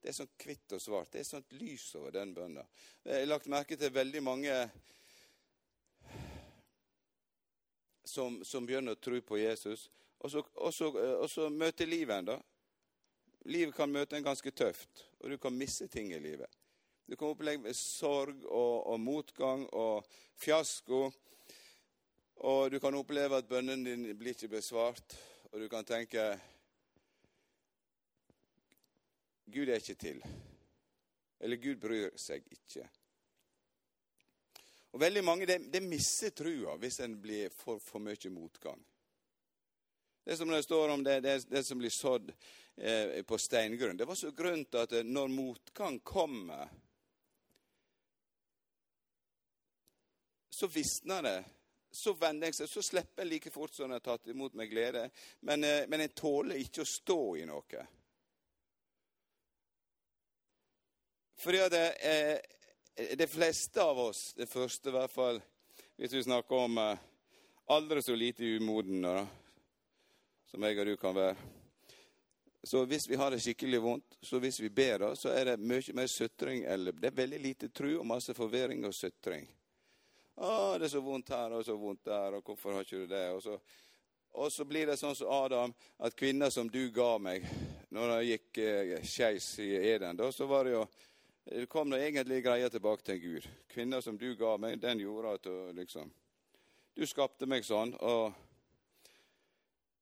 det 0.00 0.12
er 0.12 0.16
sånn 0.16 0.30
kvitt 0.40 0.72
og 0.72 0.80
svart. 0.80 1.10
Det 1.12 1.20
er 1.20 1.28
sånt 1.28 1.50
lys 1.58 1.90
over 1.98 2.14
den 2.14 2.30
bønna. 2.32 2.62
Jeg 3.04 3.18
har 3.18 3.28
lagt 3.28 3.50
merke 3.52 3.76
til 3.76 3.92
veldig 3.92 4.22
mange 4.24 4.54
som, 8.10 8.40
som 8.44 8.66
begynner 8.66 8.96
å 8.96 9.00
tro 9.00 9.20
på 9.22 9.38
Jesus, 9.40 9.88
og 10.20 10.32
så, 10.32 10.42
og 10.54 10.74
så, 10.74 10.90
og 10.92 11.28
så 11.30 11.48
møter 11.48 11.88
livet 11.88 12.18
en, 12.18 12.32
da. 12.34 12.38
Livet 13.48 13.72
kan 13.76 13.92
møte 13.92 14.18
en 14.18 14.26
ganske 14.26 14.52
tøft, 14.52 15.06
og 15.20 15.32
du 15.32 15.38
kan 15.40 15.56
miste 15.56 15.88
ting 15.88 16.12
i 16.12 16.20
livet. 16.20 16.50
Du 17.10 17.16
kan 17.16 17.32
oppleve 17.32 17.72
sorg 17.74 18.44
og, 18.44 18.86
og 18.92 19.00
motgang 19.00 19.64
og 19.74 20.06
fiasko. 20.38 21.08
Og 22.46 22.70
du 22.70 22.78
kan 22.80 22.94
oppleve 22.94 23.40
at 23.40 23.48
bønnen 23.48 23.82
din 23.84 24.04
blir 24.16 24.36
ikke 24.36 24.52
besvart, 24.52 25.16
og 25.50 25.58
du 25.60 25.66
kan 25.68 25.84
tenke 25.84 26.30
Gud 29.50 29.68
er 29.68 29.82
ikke 29.82 29.98
til. 29.98 30.22
Eller 31.40 31.58
Gud 31.58 31.80
bryr 31.82 32.14
seg 32.20 32.46
ikke. 32.54 32.86
Og 34.90 35.00
Veldig 35.00 35.22
mange 35.24 35.46
det, 35.46 35.58
det 35.70 35.82
mister 35.84 36.32
trua 36.34 36.74
hvis 36.80 37.00
en 37.04 37.14
blir 37.22 37.52
for, 37.54 37.78
for 37.78 38.02
mye 38.02 38.32
motgang. 38.34 38.80
Det 40.24 40.36
som 40.36 40.50
det 40.50 40.62
står 40.62 40.88
om 40.88 41.04
det, 41.04 41.20
det, 41.20 41.36
det 41.50 41.62
som 41.64 41.78
blir 41.78 41.90
sådd 41.90 42.32
eh, 42.76 43.22
på 43.22 43.38
steingrunn. 43.38 43.96
Det 43.96 44.04
var 44.04 44.14
så 44.14 44.30
grunt 44.30 44.74
at 44.74 44.92
eh, 44.92 45.06
når 45.06 45.28
motgang 45.28 45.98
kommer, 46.00 46.68
så 50.50 50.66
visner 50.66 51.22
det. 51.22 51.38
Så 51.90 52.12
vender 52.14 52.46
jeg 52.46 52.60
seg, 52.60 52.68
så 52.70 52.82
slipper 52.84 53.24
jeg 53.24 53.30
like 53.30 53.50
fort 53.50 53.74
som 53.74 53.88
jeg 53.88 53.98
har 53.98 54.04
tatt 54.04 54.28
imot 54.30 54.54
med 54.58 54.70
glede. 54.70 55.08
Men, 55.46 55.64
eh, 55.64 55.86
men 55.88 56.04
jeg 56.04 56.14
tåler 56.18 56.60
ikke 56.60 56.84
å 56.84 56.90
stå 56.90 57.20
i 57.40 57.46
noe. 57.48 57.86
Fordi 61.40 61.62
at 61.64 61.76
eh, 61.80 62.36
de 63.16 63.26
fleste 63.26 63.82
av 63.82 63.98
oss, 63.98 64.34
det 64.36 64.46
første 64.50 64.90
i 64.90 64.92
hvert 64.92 65.12
fall, 65.12 65.40
hvis 65.96 66.12
vi 66.18 66.22
snakker 66.22 66.66
om 66.66 66.78
eh, 66.78 67.06
aldri 67.72 68.02
så 68.02 68.16
lite 68.16 68.44
umoden 68.58 69.06
som 70.50 70.66
jeg 70.66 70.78
og 70.82 70.86
du 70.86 70.96
kan 71.00 71.14
være. 71.14 71.36
Så 72.62 72.84
hvis 72.84 73.08
vi 73.08 73.16
har 73.16 73.30
det 73.30 73.40
skikkelig 73.40 73.80
vondt, 73.80 74.18
så 74.22 74.38
hvis 74.38 74.60
vi 74.60 74.68
ber, 74.68 75.14
så 75.14 75.32
er 75.32 75.52
det 75.52 75.62
mye 75.64 75.94
mer 75.96 76.10
sutring. 76.12 76.64
Eller 76.64 76.92
det 76.92 77.08
er 77.08 77.16
veldig 77.22 77.40
lite 77.40 77.68
tru 77.72 77.94
og 77.94 78.06
masse 78.06 78.34
forvirring 78.36 78.84
og 78.84 78.94
sutring. 78.94 79.48
'Å, 80.40 80.78
det 80.78 80.86
er 80.88 80.92
så 80.92 81.00
vondt 81.04 81.32
her 81.34 81.52
og 81.52 81.64
så 81.64 81.74
vondt 81.76 82.04
der, 82.08 82.36
og 82.36 82.44
hvorfor 82.44 82.72
har 82.72 82.84
ikke 82.84 83.02
du 83.02 83.06
det?' 83.06 83.32
Og 83.32 83.42
så, 83.42 83.58
og 84.40 84.52
så 84.52 84.64
blir 84.64 84.86
det 84.88 84.96
sånn 84.96 85.16
som 85.16 85.28
Adam, 85.28 85.74
at 85.98 86.16
kvinner 86.16 86.50
som 86.50 86.68
du 86.70 86.88
ga 86.96 87.18
meg 87.18 87.44
når 87.92 88.12
det 88.12 88.28
gikk 88.28 88.60
eh, 88.64 88.94
skeis 89.04 89.58
i 89.60 89.74
Eden, 89.76 90.16
da, 90.16 90.30
så 90.32 90.46
var 90.48 90.64
det 90.64 90.78
jo 90.78 90.86
det 91.44 91.66
kom 91.72 91.90
nå 91.90 91.96
egentlig 91.96 92.42
greia 92.44 92.68
tilbake 92.70 93.02
til 93.06 93.20
Gud. 93.20 93.48
Kvinner 93.72 94.00
som 94.04 94.18
du 94.18 94.34
ga 94.38 94.56
meg, 94.60 94.78
den 94.82 95.00
gjorde 95.00 95.34
at 95.38 95.48
du 95.48 95.72
liksom 95.78 96.12
Du 96.96 97.06
skapte 97.06 97.46
meg 97.46 97.64
sånn. 97.64 97.94
og 98.00 98.32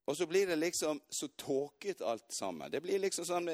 og 0.09 0.17
så 0.17 0.27
blir 0.27 0.47
det 0.47 0.57
liksom 0.57 1.01
så 1.09 1.29
tåket 1.29 2.01
alt 2.01 2.33
sammen. 2.33 2.71
Det 2.71 2.81
blir 2.81 2.99
liksom 2.99 3.27
sånn 3.29 3.51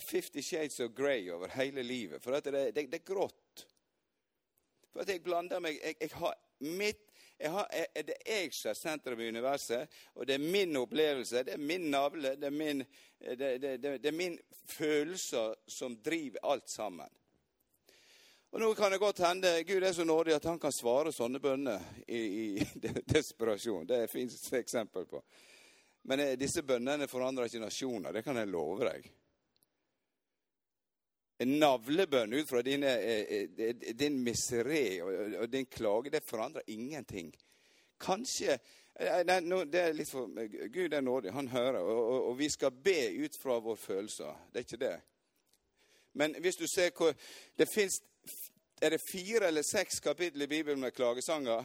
Fifty 0.00 0.42
Shades 0.42 0.80
of 0.80 0.92
Grey 0.94 1.30
over 1.30 1.48
hele 1.48 1.82
livet. 1.82 2.22
For 2.22 2.30
det, 2.30 2.52
det, 2.52 2.74
det, 2.76 3.00
er 3.00 3.02
grått. 3.06 3.64
For 4.92 5.02
at 5.02 5.10
jeg 5.10 5.22
blander 5.22 5.58
meg 5.62 5.80
Jeg, 5.82 5.96
jeg 6.00 6.12
har 6.14 6.36
mitt 6.60 7.10
har, 7.50 7.66
er 7.70 8.02
Det 8.02 8.16
jeg 8.26 8.52
som 8.54 8.70
er 8.70 8.78
sentrum 8.78 9.20
i 9.20 9.28
universet, 9.28 9.90
og 10.14 10.26
det 10.26 10.34
er 10.34 10.44
min 10.44 10.76
opplevelse, 10.76 11.42
det 11.44 11.54
er 11.54 11.58
min 11.60 11.90
navle, 11.90 12.36
det 12.36 12.46
er 12.46 12.54
min, 12.54 12.84
det, 13.20 13.80
det 13.82 14.06
er 14.06 14.16
min 14.16 14.38
følelser 14.66 15.54
som 15.66 15.96
driver 15.96 16.38
alt 16.42 16.70
sammen. 16.70 17.10
Og 18.54 18.60
Nå 18.60 18.74
kan 18.74 18.92
det 18.92 18.98
godt 19.02 19.18
hende 19.18 19.64
Gud 19.66 19.82
er 19.82 19.92
så 19.92 20.04
nådig 20.04 20.34
at 20.36 20.44
han 20.44 20.58
kan 20.62 20.72
svare 20.72 21.10
sånne 21.12 21.40
bønner 21.42 21.80
i, 22.06 22.18
i 22.18 22.66
desperasjon. 23.14 23.86
Det 23.86 24.06
fins 24.12 24.52
eksempel 24.54 25.08
på. 25.10 25.18
Men 26.06 26.20
eh, 26.20 26.36
disse 26.38 26.62
bønnene 26.62 27.08
forandrer 27.10 27.48
ikke 27.50 27.64
nasjoner. 27.64 28.14
Det 28.14 28.22
kan 28.22 28.38
jeg 28.38 28.52
love 28.52 28.86
deg. 28.86 29.08
Navlebønn 31.44 32.32
ut 32.32 32.48
fra 32.48 32.62
din, 32.62 32.82
eh, 32.82 33.24
eh, 33.28 33.74
din 33.98 34.18
miseré 34.24 35.02
og 35.02 35.52
din 35.52 35.66
klage, 35.66 36.10
det 36.10 36.22
forandrer 36.22 36.62
ingenting. 36.66 37.34
Kanskje 38.00 38.58
nei, 39.24 39.40
det 39.66 39.80
er 39.80 39.92
litt 39.92 40.10
for, 40.10 40.30
Gud 40.68 40.92
er 40.92 41.00
nådig, 41.00 41.32
han 41.32 41.48
hører, 41.48 41.80
og, 41.80 42.38
vi 42.38 42.48
skal 42.48 42.70
be 42.70 43.10
ut 43.24 43.36
fra 43.36 43.58
våre 43.58 43.76
følelser. 43.76 44.36
Det 44.52 44.60
er 44.60 44.66
ikke 44.66 44.84
det. 44.84 45.00
Men 46.12 46.36
hvis 46.40 46.56
du 46.56 46.66
ser 46.66 46.90
hvor 46.90 47.14
Det 47.58 47.68
fins 47.68 48.02
Er 48.82 48.90
det 48.90 49.00
fire 49.00 49.46
eller 49.46 49.62
seks 49.62 50.00
kapittel 50.00 50.42
i 50.42 50.46
Bibelen 50.46 50.80
med 50.80 50.90
klagesanger? 50.92 51.64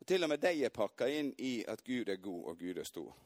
Og 0.00 0.06
Til 0.06 0.22
og 0.22 0.28
med 0.28 0.38
de 0.38 0.64
er 0.64 0.68
pakka 0.68 1.06
inn 1.06 1.34
i 1.38 1.64
at 1.68 1.84
Gud 1.84 2.08
er 2.08 2.16
god 2.16 2.44
og 2.44 2.58
Gud 2.58 2.76
er 2.76 2.84
stor. 2.84 3.16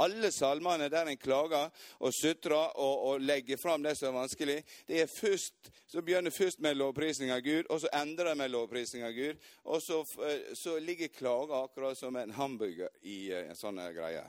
Alle 0.00 0.30
salmene 0.32 0.88
der 0.88 1.10
en 1.10 1.20
klager 1.20 1.68
og 2.00 2.14
sutrer 2.14 2.76
og, 2.80 3.06
og 3.08 3.20
legger 3.20 3.60
fram 3.60 3.82
det 3.84 3.92
som 3.98 4.08
er 4.14 4.22
vanskelig, 4.22 4.58
det 4.88 5.02
er 5.02 5.10
først, 5.10 5.68
så 5.86 6.00
begynner 6.02 6.32
først 6.32 6.62
med 6.64 6.78
lovprisning 6.80 7.32
av 7.34 7.42
Gud, 7.44 7.68
og 7.68 7.82
så 7.82 7.90
endrer 8.00 8.30
det 8.32 8.36
med 8.40 8.54
lovprisning 8.54 9.04
av 9.04 9.12
Gud. 9.12 9.42
Og 9.64 9.82
så, 9.82 10.00
eh, 10.24 10.54
så 10.56 10.78
ligger 10.78 11.12
klager 11.12 11.64
akkurat 11.64 11.98
som 11.98 12.16
en 12.16 12.32
hamburger 12.32 12.88
i 13.02 13.18
eh, 13.32 13.50
en 13.50 13.58
sånn 13.58 13.82
greie. 13.92 14.24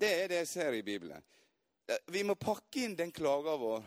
Det 0.00 0.10
er 0.16 0.28
det 0.32 0.42
jeg 0.42 0.48
ser 0.48 0.74
i 0.74 0.82
Bibelen. 0.82 1.22
Eh, 1.86 2.02
vi 2.10 2.24
må 2.26 2.34
pakke 2.34 2.86
inn 2.86 2.98
den 2.98 3.12
klaga 3.12 3.54
vår 3.60 3.84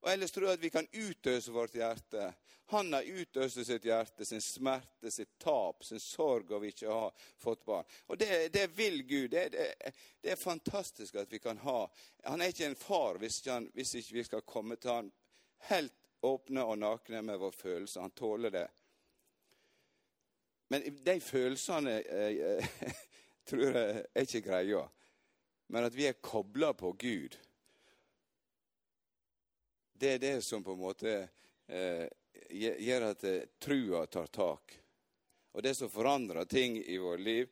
og 0.00 0.10
ellers 0.12 0.30
tror 0.30 0.46
jeg 0.46 0.58
at 0.58 0.62
vi 0.62 0.70
kan 0.70 0.86
utøse 0.94 1.52
vårt 1.52 1.74
hjerte. 1.74 2.28
Han 2.70 2.92
har 2.92 3.02
utøst 3.02 3.58
sitt 3.66 3.86
hjerte, 3.88 4.24
sin 4.24 4.42
smerte, 4.44 5.10
sitt 5.10 5.38
tap, 5.42 5.82
sin 5.84 6.00
sorg 6.00 6.52
over 6.52 6.68
ikke 6.68 6.86
å 6.86 6.98
ha 7.06 7.08
fått 7.40 7.64
barn. 7.66 7.88
Og 8.06 8.20
det, 8.20 8.28
det 8.54 8.66
vil 8.76 9.00
Gud. 9.08 9.30
Det, 9.32 9.48
det, 9.56 9.92
det, 10.20 10.34
er 10.34 10.38
fantastisk 10.38 11.18
at 11.18 11.32
vi 11.32 11.40
kan 11.42 11.58
ha 11.64 11.80
Han 12.28 12.42
er 12.42 12.52
ikke 12.52 12.68
en 12.68 12.78
far 12.78 13.18
hvis 13.18 13.40
han, 13.48 13.70
hvis 13.74 13.96
ikke 13.98 14.18
vi 14.20 14.26
skal 14.28 14.46
komme 14.46 14.76
til 14.76 14.92
han 14.92 15.10
helt 15.72 15.96
åpne 16.22 16.62
og 16.66 16.78
nakne 16.78 17.22
med 17.22 17.40
vår 17.42 17.56
følelse. 17.56 18.00
Han 18.00 18.14
tåler 18.14 18.54
det. 18.54 18.66
Men 20.68 20.84
de 21.02 21.18
følelsene 21.24 21.98
eh, 22.04 22.70
tror 23.48 23.66
jeg 23.66 24.06
er 24.14 24.28
ikke 24.28 24.46
greia. 24.46 24.86
Men 25.72 25.88
at 25.88 25.96
vi 25.96 26.06
er 26.06 26.20
kobla 26.22 26.74
på 26.76 26.92
Gud 27.00 27.38
det 29.98 30.12
er 30.12 30.18
det 30.18 30.42
som 30.42 30.64
på 30.64 30.72
en 30.72 30.80
måte 30.80 31.14
eh, 31.66 32.06
gjør 32.50 33.08
at 33.10 33.24
eh, 33.24 33.48
trua 33.58 34.06
tar 34.06 34.26
tak. 34.26 34.76
Og 35.52 35.62
det 35.62 35.74
som 35.74 35.90
forandrer 35.90 36.44
ting 36.44 36.78
i 36.78 36.98
vårt 36.98 37.20
liv, 37.20 37.48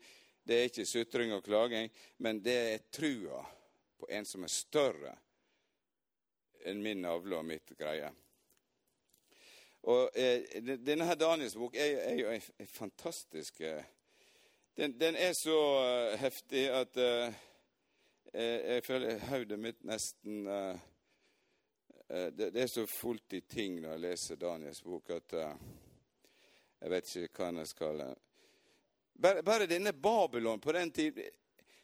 det 0.46 0.54
er 0.54 0.68
ikke 0.70 0.86
sutring 0.86 1.32
og 1.34 1.44
klaging, 1.44 1.90
men 2.22 2.38
det 2.42 2.56
er 2.56 2.84
trua 2.94 3.42
på 3.98 4.10
en 4.14 4.28
som 4.28 4.44
er 4.46 4.52
større 4.52 5.16
enn 6.66 6.82
min 6.82 7.02
navle 7.02 7.38
og 7.40 7.46
mitt 7.46 7.74
greie. 7.78 8.12
Og 9.86 10.18
eh, 10.18 10.46
Denne 10.62 11.06
her 11.06 11.18
Daniels 11.18 11.54
bok 11.58 11.74
er, 11.74 11.98
er 12.10 12.16
jo 12.20 12.30
en 12.30 12.70
fantastisk 12.70 13.60
eh, 13.60 13.82
den, 14.76 14.92
den, 15.00 15.16
er 15.16 15.32
så 15.32 15.56
uh, 15.56 16.18
heftig 16.20 16.66
at 16.68 16.98
uh, 17.00 17.32
jeg, 18.34 18.82
føler 18.84 19.22
hodet 19.24 19.56
mitt 19.56 19.78
nesten 19.88 20.42
Eh, 20.44 20.76
det, 22.06 22.50
det, 22.50 22.62
er 22.62 22.66
så 22.70 22.86
fullt 22.86 23.32
i 23.34 23.40
ting 23.40 23.80
når 23.82 23.96
jeg 23.96 24.02
leser 24.04 24.38
Daniels 24.38 24.82
bok, 24.82 25.10
at 25.10 25.32
uh, 25.34 25.54
jeg 26.78 26.92
vet 26.92 27.14
ikke 27.22 27.42
hva 27.42 27.62
jeg 27.62 27.70
skal 27.72 28.02
uh. 28.04 28.12
bare, 29.12 29.42
bare, 29.42 29.66
denne 29.66 29.92
Babylon 29.92 30.62
på 30.62 30.74
den 30.76 30.92
tid 30.94 31.18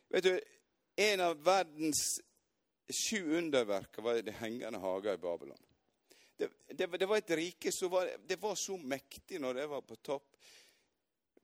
vet 0.09 0.25
du, 0.25 0.37
En 0.97 1.21
av 1.25 1.39
verdens 1.41 2.21
sju 2.93 3.39
underverker 3.39 4.03
var 4.03 4.21
det 4.23 4.35
hengende 4.37 4.79
hager 4.79 5.15
i 5.15 5.19
Babylon. 5.19 5.63
Det, 6.37 6.51
det, 6.69 6.87
det 7.01 7.07
var 7.09 7.17
et 7.17 7.31
rike 7.31 7.73
som 7.73 7.91
var, 7.91 8.11
det 8.29 8.37
var 8.37 8.55
så 8.55 8.77
mektig 8.77 9.41
når 9.41 9.55
det 9.55 9.67
var 9.67 9.81
på 9.81 9.97
topp. 9.97 10.37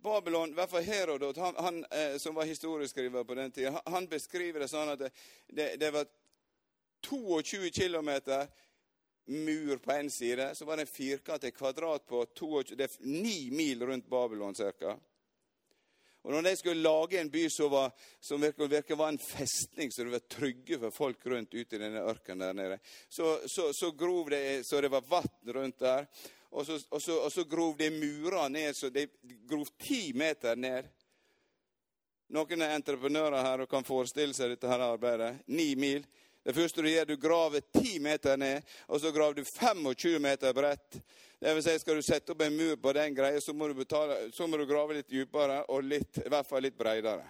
Babylon, 0.03 0.51
i 0.51 0.55
hvert 0.55 0.71
fall 0.71 0.85
Herodot, 0.85 1.37
han, 1.37 1.57
han 1.59 1.85
eh, 1.91 2.19
som 2.19 2.35
var 2.35 2.45
historieskriver 2.45 3.25
på 3.25 3.35
den 3.35 3.51
tida, 3.51 3.81
han, 3.87 4.07
beskriver 4.07 4.63
det 4.63 4.69
sånn 4.71 4.93
at 4.93 5.09
det, 5.47 5.73
det 5.81 5.91
var 5.91 6.07
22 7.03 7.71
km 7.75 8.11
mur 9.29 9.77
på 9.77 9.93
én 9.93 10.11
side. 10.11 10.55
Så 10.55 10.65
var 10.65 10.77
det 10.77 10.87
en 10.87 10.95
firkantet 10.95 11.57
kvadrat 11.57 12.07
på 12.07 12.25
22, 12.35 12.75
det 12.77 12.89
er 12.89 12.97
ni 13.07 13.51
mil 13.51 13.87
rundt 13.87 14.09
Babylon 14.09 14.55
ca. 14.55 14.97
Og 16.23 16.33
når 16.35 16.43
de 16.43 16.57
skulle 16.57 16.83
lage 16.83 17.21
en 17.21 17.31
by 17.31 17.45
som, 17.51 17.71
var, 17.71 17.93
som 18.21 18.41
virker, 18.41 18.69
virkelig 18.69 18.99
var 18.99 19.09
en 19.09 19.19
festning, 19.19 19.93
så 19.93 20.05
det 20.05 20.13
var 20.13 20.27
trygge 20.29 20.79
for 20.83 20.91
folk 20.91 21.27
rundt 21.27 21.55
ute 21.55 21.77
i 21.77 21.81
denne 21.81 22.03
ørkenen 22.05 22.43
der 22.43 22.59
nede, 22.59 22.79
så, 23.09 23.39
så, 23.47 23.71
så 23.73 23.93
grov 23.97 24.29
det 24.31 24.67
så 24.69 24.81
det 24.81 24.91
var 24.93 25.07
vann 25.09 25.55
rundt 25.55 25.79
der. 25.79 26.09
Og 26.51 26.67
så, 26.67 26.79
og, 26.91 27.03
så, 27.03 27.17
og 27.25 27.33
så, 27.33 27.45
grov 27.45 27.77
de 27.79 27.91
murer 27.91 28.49
ned, 28.49 28.77
så 28.77 28.91
de 28.91 29.07
grov 29.49 29.69
ti 29.81 30.13
meter 30.17 30.57
ned. 30.57 30.89
Noen 32.33 32.65
er 32.65 32.77
entreprenører 32.77 33.45
her 33.45 33.65
og 33.65 33.71
kan 33.71 33.85
forestille 33.89 34.37
seg 34.37 34.53
dette 34.53 34.69
her 34.69 34.85
arbeidet. 34.85 35.35
Ni 35.49 35.75
mil. 35.81 36.05
Det 36.49 36.55
første 36.57 36.81
du 36.81 36.87
gjør, 36.89 37.05
du 37.05 37.17
graver 37.21 37.61
10 37.61 37.99
meter 38.01 38.39
ned, 38.41 38.63
og 38.89 39.01
så 39.03 39.11
graver 39.13 39.35
du 39.37 39.45
25 39.45 40.15
meter 40.19 40.55
bredt. 40.57 40.97
Det 41.41 41.53
vil 41.55 41.61
si, 41.63 41.75
Skal 41.79 41.99
du 41.99 42.07
sette 42.07 42.33
opp 42.33 42.41
en 42.41 42.57
mur 42.57 42.79
på 42.81 42.93
den 42.97 43.13
greia, 43.15 43.41
så 43.41 43.53
må 43.53 43.69
du, 43.69 43.75
betale, 43.77 44.17
så 44.33 44.47
må 44.49 44.57
du 44.57 44.65
grave 44.65 44.97
litt 44.97 45.11
dypere 45.13 45.59
og 45.69 45.85
litt, 45.85 46.23
i 46.25 46.33
hvert 46.33 46.49
fall 46.49 46.65
litt 46.65 46.79
bredere. 46.79 47.27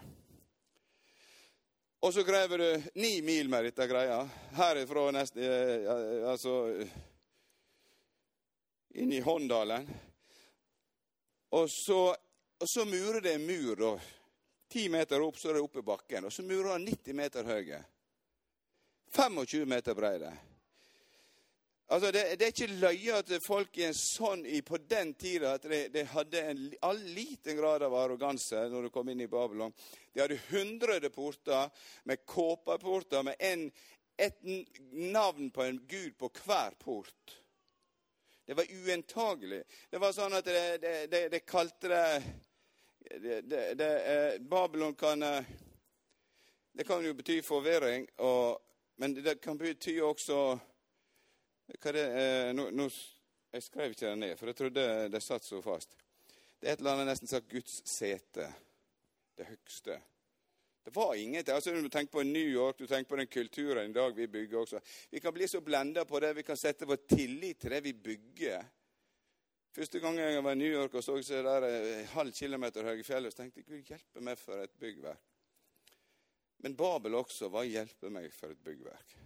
Og 1.99 2.15
så 2.15 2.23
graver 2.23 2.63
du 2.63 2.87
ni 3.03 3.17
mil 3.27 3.51
med 3.51 3.67
dette 3.67 3.91
greia. 3.91 4.21
Herifra 4.55 5.09
nesten 5.19 5.43
eh, 5.43 6.23
Altså 6.31 6.55
inn 9.03 9.19
i 9.19 9.21
Håndalen. 9.27 9.91
Og 11.59 11.67
så, 11.75 12.01
og 12.63 12.71
så 12.71 12.87
murer 12.87 13.19
det 13.27 13.35
en 13.35 13.51
mur, 13.51 13.75
da. 13.83 13.93
Ti 14.71 14.87
meter 14.95 15.27
opp, 15.27 15.43
så 15.43 15.51
er 15.51 15.59
det 15.59 15.67
oppe 15.67 15.83
i 15.83 15.91
bakken. 15.91 16.31
Og 16.31 16.39
så 16.39 16.47
murer 16.47 16.77
han 16.77 16.87
90 16.87 17.19
meter 17.27 17.57
høye. 17.57 17.85
25 19.11 19.69
meter 19.69 19.95
brede. 19.95 20.33
Altså, 21.91 22.13
det, 22.13 22.37
det, 22.37 22.45
er 22.45 22.51
ikke 22.53 22.81
løye 22.83 23.15
at 23.17 23.31
folk 23.41 23.79
i 23.81 23.87
en 23.87 23.95
sånn, 23.97 24.43
på 24.69 24.77
den 24.91 25.15
tida 25.17 25.55
at 25.57 25.63
de, 25.65 25.87
de 25.89 26.03
hadde 26.11 26.43
en 26.51 26.59
all 26.85 26.99
liten 27.17 27.57
grad 27.57 27.81
av 27.87 27.97
arroganse 27.97 28.67
når 28.69 28.87
de 28.87 28.91
kom 28.93 29.09
inn 29.09 29.23
i 29.25 29.31
Babylon. 29.31 29.73
De 30.13 30.21
hadde 30.21 30.37
hundrede 30.51 31.09
porter 31.15 31.71
med 32.05 32.27
kåpeporter 32.29 33.25
med 33.25 33.41
en, 33.41 33.65
et 34.21 34.37
navn 34.93 35.49
på 35.49 35.65
en 35.65 35.81
gud 35.89 36.13
på 36.21 36.29
hver 36.43 36.77
port. 36.77 37.39
Det 38.45 38.57
var 38.57 38.69
uentagelig. 38.69 39.63
Det 39.89 40.05
var 40.05 40.13
sånn 40.13 40.37
at 40.37 40.45
de, 40.45 41.41
kalte 41.49 41.89
det, 41.89 42.05
eh, 43.89 44.41
Babylon 44.41 44.95
kan 44.95 45.23
eh, 45.23 45.45
Det 46.73 46.85
kan 46.85 47.05
jo 47.05 47.15
bety 47.17 47.41
forvirring. 47.43 48.07
og 48.17 48.68
men 48.99 49.15
det 49.15 49.39
kan 49.41 49.59
bety 49.59 49.95
også 50.03 50.37
hva 51.69 51.93
det 51.93 52.05
er, 52.05 52.53
nå, 52.57 52.71
nå, 52.73 52.89
Jeg 53.53 53.65
skrev 53.65 53.93
ikke 53.93 54.05
det 54.05 54.19
ned, 54.21 54.37
for 54.37 54.51
jeg 54.51 54.57
trodde 54.57 54.83
det 55.09 55.21
satt 55.25 55.45
så 55.45 55.63
fast. 55.65 55.95
Det 56.61 56.69
er 56.69 56.75
et 56.75 56.83
eller 56.83 56.99
annet 56.99 57.09
nesten 57.09 57.31
sagt 57.31 57.49
Guds 57.49 57.79
sete. 57.89 58.45
Det 59.39 59.47
høgste. 59.49 59.97
Det 60.85 60.93
var 60.97 61.15
ingenting. 61.15 61.55
Altså, 61.55 61.73
du 61.73 61.89
tenker 61.89 62.13
på 62.13 62.25
New 62.29 62.49
York, 62.49 62.79
du 62.79 62.87
tenker 62.87 63.09
på 63.09 63.17
den 63.17 63.31
kulturen 63.31 63.91
i 63.91 63.95
dag 63.95 64.13
vi 64.17 64.27
bygger 64.27 64.59
også. 64.59 64.81
Vi 65.11 65.21
kan 65.21 65.33
bli 65.33 65.49
så 65.49 65.63
blenda 65.65 66.05
på 66.05 66.21
det. 66.21 66.35
Vi 66.37 66.45
kan 66.45 66.57
sette 66.57 66.89
vår 66.89 67.01
tillit 67.09 67.61
til 67.61 67.73
det 67.73 67.81
vi 67.85 67.93
bygger. 67.93 68.69
Første 69.73 70.01
gang 70.01 70.19
jeg 70.19 70.45
var 70.45 70.53
i 70.53 70.61
New 70.61 70.73
York 70.73 70.95
og 70.95 71.05
så 71.05 71.17
det 71.17 71.45
der 71.45 71.67
eh, 71.69 72.07
halv 72.13 72.33
kilometer 72.33 72.85
høye 72.85 73.05
fjellet, 73.05 73.33
så 73.33 73.43
tenkte 73.43 73.61
jeg 73.61 73.69
Gud 73.69 73.93
hjelpe 73.93 74.25
meg 74.25 74.41
for 74.41 74.65
et 74.65 74.75
byggverk. 74.81 75.38
Men 76.59 76.75
Babel 76.75 77.15
også 77.15 77.49
var 77.49 77.65
'hjelpe 77.65 78.11
meg 78.11 78.33
for 78.35 78.51
et 78.51 78.65
byggverk'. 78.65 79.17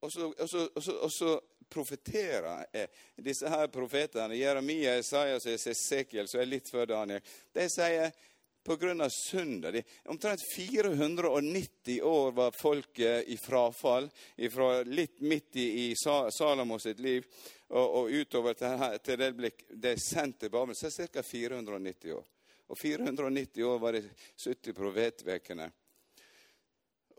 Og 0.00 0.12
så, 0.12 0.32
og 0.38 0.48
så, 0.48 0.68
og 0.74 0.82
så, 0.82 0.92
og 0.92 1.12
så 1.12 1.40
profeterer 1.68 2.66
eh, 2.72 2.88
disse 3.16 3.48
her 3.48 3.66
profetene, 3.68 4.34
Jeremia, 4.36 4.96
Isaias 4.98 5.46
og 5.46 5.52
Esekiel, 5.52 6.28
som 6.28 6.40
er 6.40 6.48
litt 6.48 6.70
før 6.72 6.86
Daniel, 6.86 7.20
de 7.52 7.66
sier 7.68 8.12
pga. 8.64 9.08
synda 9.10 9.70
de, 9.70 9.82
Omtrent 10.04 10.40
490 10.56 12.02
år 12.02 12.32
var 12.32 12.56
folket 12.56 13.28
i 13.28 13.36
frafall, 13.36 14.10
fra 14.50 14.82
litt 14.82 15.20
midt 15.20 15.56
i, 15.56 15.68
i 15.90 15.94
Salomo 15.96 16.78
sitt 16.78 16.98
liv 16.98 17.24
og, 17.68 17.86
og 18.00 18.10
utover 18.10 18.54
til, 18.54 18.98
til 19.04 19.18
det 19.18 19.32
ble 19.36 19.52
de 19.70 19.94
sendt 20.00 20.40
til 20.40 20.50
Babel. 20.50 20.76
Så 20.76 20.88
er 20.88 21.06
det 21.06 21.12
ca. 21.12 21.22
490 21.22 22.12
år. 22.16 22.28
Og 22.70 22.78
490 22.78 23.64
år 23.66 23.78
var 23.82 23.96
det 23.96 24.04
70 24.38 24.74
profetvekene. 24.74 25.70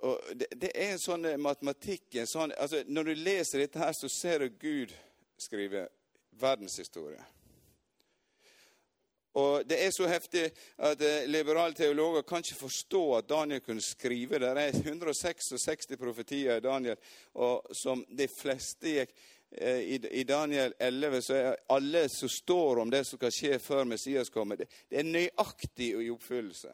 Og 0.02 0.22
det, 0.34 0.48
det, 0.56 0.72
er 0.74 0.96
sånn 0.98 1.28
matematikk 1.44 2.16
en 2.18 2.30
sånn, 2.30 2.54
altså 2.58 2.82
Når 2.88 3.12
du 3.12 3.20
leser 3.20 3.62
dette, 3.62 3.82
her, 3.84 3.92
så 3.94 4.10
ser 4.10 4.42
du 4.42 4.56
Gud 4.62 4.96
skrive 5.38 5.86
verdenshistorie. 6.40 7.22
Og 9.38 9.68
Det 9.68 9.78
er 9.80 9.92
så 9.96 10.08
heftig 10.12 10.48
at 10.84 11.04
eh, 11.08 11.28
liberale 11.28 11.76
teologer 11.76 12.26
kan 12.28 12.44
ikke 12.44 12.64
forstå 12.64 13.04
at 13.20 13.30
Daniel 13.30 13.62
kunne 13.64 13.84
skrive. 13.84 14.40
Det 14.40 14.50
er 14.50 14.80
166 14.82 15.94
profetier 16.00 16.58
i 16.58 16.64
Daniel, 16.64 16.98
og 17.36 17.76
som 17.76 18.04
de 18.08 18.28
fleste 18.32 18.98
gikk 18.98 19.16
i 19.52 20.24
Daniel 20.24 20.74
11 20.80 21.22
så 21.22 21.36
er 21.36 21.58
alle 21.74 22.06
som 22.10 22.30
står 22.30 22.80
om 22.80 22.90
det 22.90 23.04
som 23.06 23.20
skal 23.20 23.34
skje 23.36 23.58
før 23.60 23.90
Messias 23.90 24.32
kommer, 24.32 24.62
det 24.62 25.00
er 25.00 25.04
nøyaktig 25.04 25.90
i 26.00 26.10
oppfyllelse. 26.14 26.72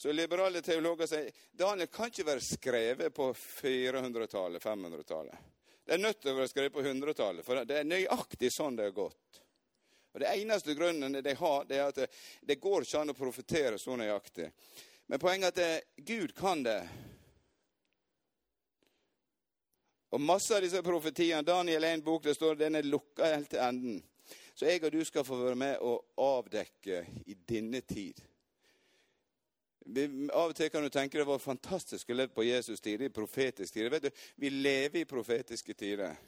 Så 0.00 0.12
liberale 0.12 0.62
teologer 0.64 1.08
sier 1.08 1.30
Daniel 1.52 1.88
kan 1.92 2.08
ikke 2.08 2.24
være 2.28 2.44
skrevet 2.44 3.14
på 3.16 3.30
400-tallet, 3.36 4.62
500-tallet. 4.62 5.48
Det 5.84 5.96
er 5.96 6.00
nødt 6.00 6.20
til 6.22 6.32
å 6.32 6.38
være 6.38 6.48
skrevet 6.52 6.72
på 6.72 6.84
100-tallet, 6.84 7.44
for 7.44 7.64
det 7.68 7.80
er 7.80 7.88
nøyaktig 7.88 8.52
sånn 8.52 8.78
det 8.78 8.86
er 8.88 8.96
gått. 8.96 9.40
Og 10.12 10.20
Det 10.20 10.30
eneste 10.32 10.74
grunnen 10.74 11.20
de 11.22 11.34
har, 11.34 11.64
det 11.68 11.78
er 11.78 11.88
at 11.88 12.00
det, 12.02 12.08
det 12.40 12.60
går 12.60 12.86
ikke 12.86 13.00
an 13.00 13.12
å 13.12 13.18
profetere 13.18 13.78
så 13.78 13.96
nøyaktig. 13.96 14.48
Men 15.10 15.22
poenget 15.22 15.58
er 15.58 15.76
at 15.78 16.04
Gud 16.06 16.34
kan 16.36 16.62
det. 16.62 16.80
Og 20.10 20.20
masse 20.20 20.54
av 20.56 20.64
disse 20.64 20.82
profetiene 20.82 21.46
Daniel 21.46 21.86
er 21.86 21.94
en 21.94 22.02
bok 22.04 22.24
det 22.24 22.34
står 22.34 22.58
den 22.58 22.78
er 22.80 22.86
lukka 22.86 23.28
helt 23.30 23.50
til 23.52 23.62
enden. 23.62 24.00
Så 24.54 24.66
jeg 24.66 24.82
og 24.84 24.92
du 24.92 25.04
skal 25.06 25.24
få 25.24 25.38
være 25.40 25.56
med 25.56 25.78
og 25.86 26.02
avdekke 26.20 27.04
i 27.30 27.36
denne 27.48 27.80
tid. 27.86 28.18
Av 29.90 30.50
og 30.50 30.54
til 30.54 30.68
kan 30.70 30.84
du 30.84 30.90
tenke 30.92 31.18
det 31.18 31.26
var 31.26 31.40
fantastisk 31.42 32.10
å 32.10 32.16
leve 32.18 32.34
på 32.34 32.44
Jesus' 32.44 32.82
tid, 32.82 33.00
i 33.02 33.08
profetiske 33.08 33.74
tider. 33.74 33.90
Vet 33.90 34.10
du, 34.10 34.10
Vi 34.36 34.50
lever 34.50 35.00
i 35.00 35.08
profetiske 35.08 35.74
tider. 35.74 36.18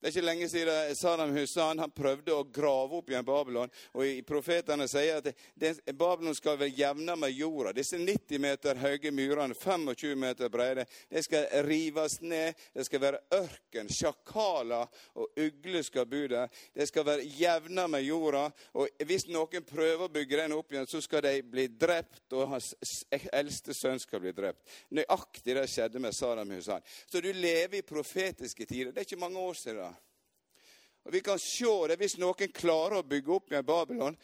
Det 0.00 0.08
er 0.08 0.14
ikke 0.14 0.24
lenge 0.24 0.46
siden 0.48 0.94
Saddam 0.96 1.34
Hussein 1.36 1.80
han 1.82 1.90
prøvde 1.92 2.32
å 2.32 2.46
grave 2.48 2.96
opp 2.96 3.10
igjen 3.12 3.24
Babylon. 3.24 3.72
og 3.92 4.20
Profetene 4.24 4.86
sier 4.88 5.18
at 5.20 5.26
det, 5.60 5.74
Babylon 5.92 6.32
skal 6.34 6.56
være 6.56 6.72
jevna 6.72 7.18
med 7.20 7.34
jorda. 7.36 7.74
Disse 7.76 8.00
90 8.00 8.40
meter 8.40 8.80
høye 8.80 9.12
murene, 9.12 9.52
25 9.52 10.16
meter 10.16 10.48
brede, 10.48 10.86
det 11.10 11.24
skal 11.26 11.44
rives 11.66 12.16
ned. 12.24 12.56
Det 12.72 12.86
skal 12.88 13.02
være 13.02 13.20
ørken. 13.42 13.90
Sjakaler 13.92 14.88
og 15.20 15.36
ugler 15.36 15.84
skal 15.84 16.08
bo 16.08 16.22
der. 16.32 16.48
Det 16.72 16.88
skal 16.88 17.04
være 17.04 17.28
jevna 17.36 17.84
med 17.92 18.08
jorda. 18.08 18.46
og 18.80 19.04
Hvis 19.04 19.28
noen 19.28 19.68
prøver 19.68 20.06
å 20.06 20.12
bygge 20.16 20.40
den 20.40 20.56
opp 20.56 20.72
igjen, 20.72 20.88
så 20.88 21.04
skal 21.04 21.26
de 21.28 21.34
bli 21.44 21.66
drept, 21.76 22.24
og 22.32 22.54
hans 22.54 22.72
eldste 23.12 23.76
sønn 23.76 24.00
skal 24.00 24.24
bli 24.24 24.32
drept. 24.32 24.64
Nøyaktig 24.96 25.60
det 25.60 25.68
skjedde 25.68 26.00
med 26.00 26.16
Saddam 26.16 26.56
Hussein. 26.56 26.88
Så 27.04 27.20
du 27.20 27.28
lever 27.36 27.82
i 27.82 27.86
profetiske 27.86 28.64
tider. 28.64 28.94
Det 28.96 29.04
er 29.04 29.10
ikke 29.10 29.20
mange 29.28 29.44
år 29.44 29.60
siden. 29.60 29.89
Og 31.02 31.12
Vi 31.12 31.20
kan 31.20 31.38
se 31.38 31.72
det 31.88 31.96
hvis 32.00 32.18
noen 32.20 32.52
klarer 32.54 33.00
å 33.00 33.06
bygge 33.06 33.32
opp 33.32 33.52
igjen 33.52 33.66
Babylon. 33.66 34.16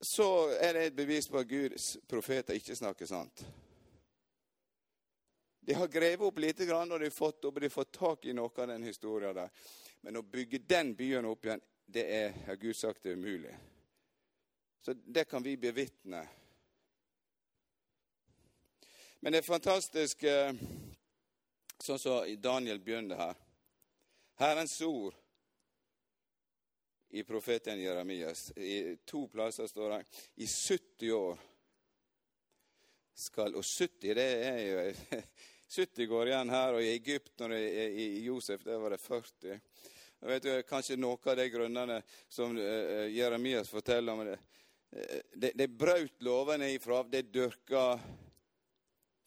Så 0.00 0.26
er 0.60 0.74
det 0.76 0.86
et 0.86 0.96
bevis 0.96 1.28
på 1.28 1.40
at 1.40 1.48
Guds 1.48 1.94
profeter 2.08 2.58
ikke 2.58 2.76
snakker 2.76 3.08
sant. 3.08 3.44
De 5.64 5.72
har 5.72 5.88
grevet 5.88 6.26
opp 6.26 6.38
lite 6.38 6.66
grann, 6.68 6.92
og 6.92 7.00
de 7.00 7.08
har 7.08 7.14
fått, 7.14 7.40
de 7.42 7.62
har 7.64 7.72
fått 7.72 7.92
tak 7.96 8.26
i 8.28 8.34
noe 8.36 8.52
av 8.52 8.68
den 8.68 8.82
historien 8.84 9.32
der. 9.34 9.48
Men 10.04 10.20
å 10.20 10.22
bygge 10.22 10.60
den 10.68 10.92
byen 10.94 11.24
opp 11.24 11.46
igjen, 11.46 11.62
det 11.86 12.04
er, 12.04 12.34
har 12.44 12.60
Gud 12.60 12.76
sagt, 12.76 13.06
er 13.06 13.16
umulig. 13.16 13.54
Så 14.84 14.92
det 14.92 15.24
kan 15.24 15.42
vi 15.42 15.56
bevitne. 15.56 16.20
Men 19.20 19.32
det 19.32 19.40
er 19.40 19.48
fantastisk, 19.48 20.22
eh, 20.28 20.52
sånn 21.80 21.98
som 21.98 22.28
Daniel 22.36 22.82
begynner 22.84 23.16
her. 23.16 23.43
Herrens 24.34 24.80
ord 24.80 25.14
i 27.14 27.24
profeten 27.24 27.80
Jeremias. 27.80 28.50
I 28.56 28.96
to 29.04 29.28
plasser 29.28 29.66
står 29.66 29.90
det 29.90 30.04
i 30.34 30.46
70 30.46 31.12
år 31.12 31.38
skal 33.14 33.54
Og 33.54 33.62
70, 33.62 34.14
det 34.14 34.24
er 34.46 34.56
jo 34.66 35.20
70 35.76 36.08
går 36.10 36.30
igjen 36.30 36.50
her, 36.50 36.74
og 36.74 36.82
i 36.82 36.90
Egypt, 36.96 37.40
og 37.46 37.52
i 37.54 38.24
Josef, 38.26 38.64
der 38.66 38.80
var 38.82 38.90
det 38.90 38.98
40. 39.00 39.60
Og 40.20 40.28
vet 40.32 40.42
du, 40.42 40.50
Kanskje 40.66 40.98
noen 40.98 41.30
av 41.30 41.38
de 41.38 41.46
grunnene 41.52 42.00
som 42.28 42.56
uh, 42.58 43.06
Jeremias 43.10 43.70
forteller 43.70 44.12
om 44.12 44.26
det. 44.26 44.38
De, 45.34 45.50
de 45.54 45.66
brøt 45.66 46.22
lovene 46.22 46.68
ifra, 46.74 47.00
de 47.10 47.22
dyrka 47.26 47.84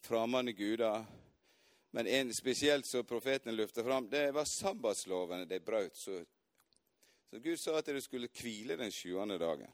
fremmede 0.04 0.54
guder. 0.56 1.04
Men 1.92 2.08
en 2.08 2.34
spesielt 2.34 2.86
som 2.86 3.06
profeten 3.06 3.56
løfter 3.56 3.84
fram, 3.84 4.10
det 4.10 4.32
var 4.32 4.46
sabbatslovene 4.46 5.46
de 5.46 5.60
brøt. 5.60 5.96
Så, 5.96 6.20
så 7.30 7.40
Gud 7.40 7.60
sa 7.60 7.78
at 7.80 7.86
de 7.86 8.02
skulle 8.04 8.32
hvile 8.32 8.78
den 8.78 8.92
sjuende 8.92 9.38
dagen. 9.40 9.72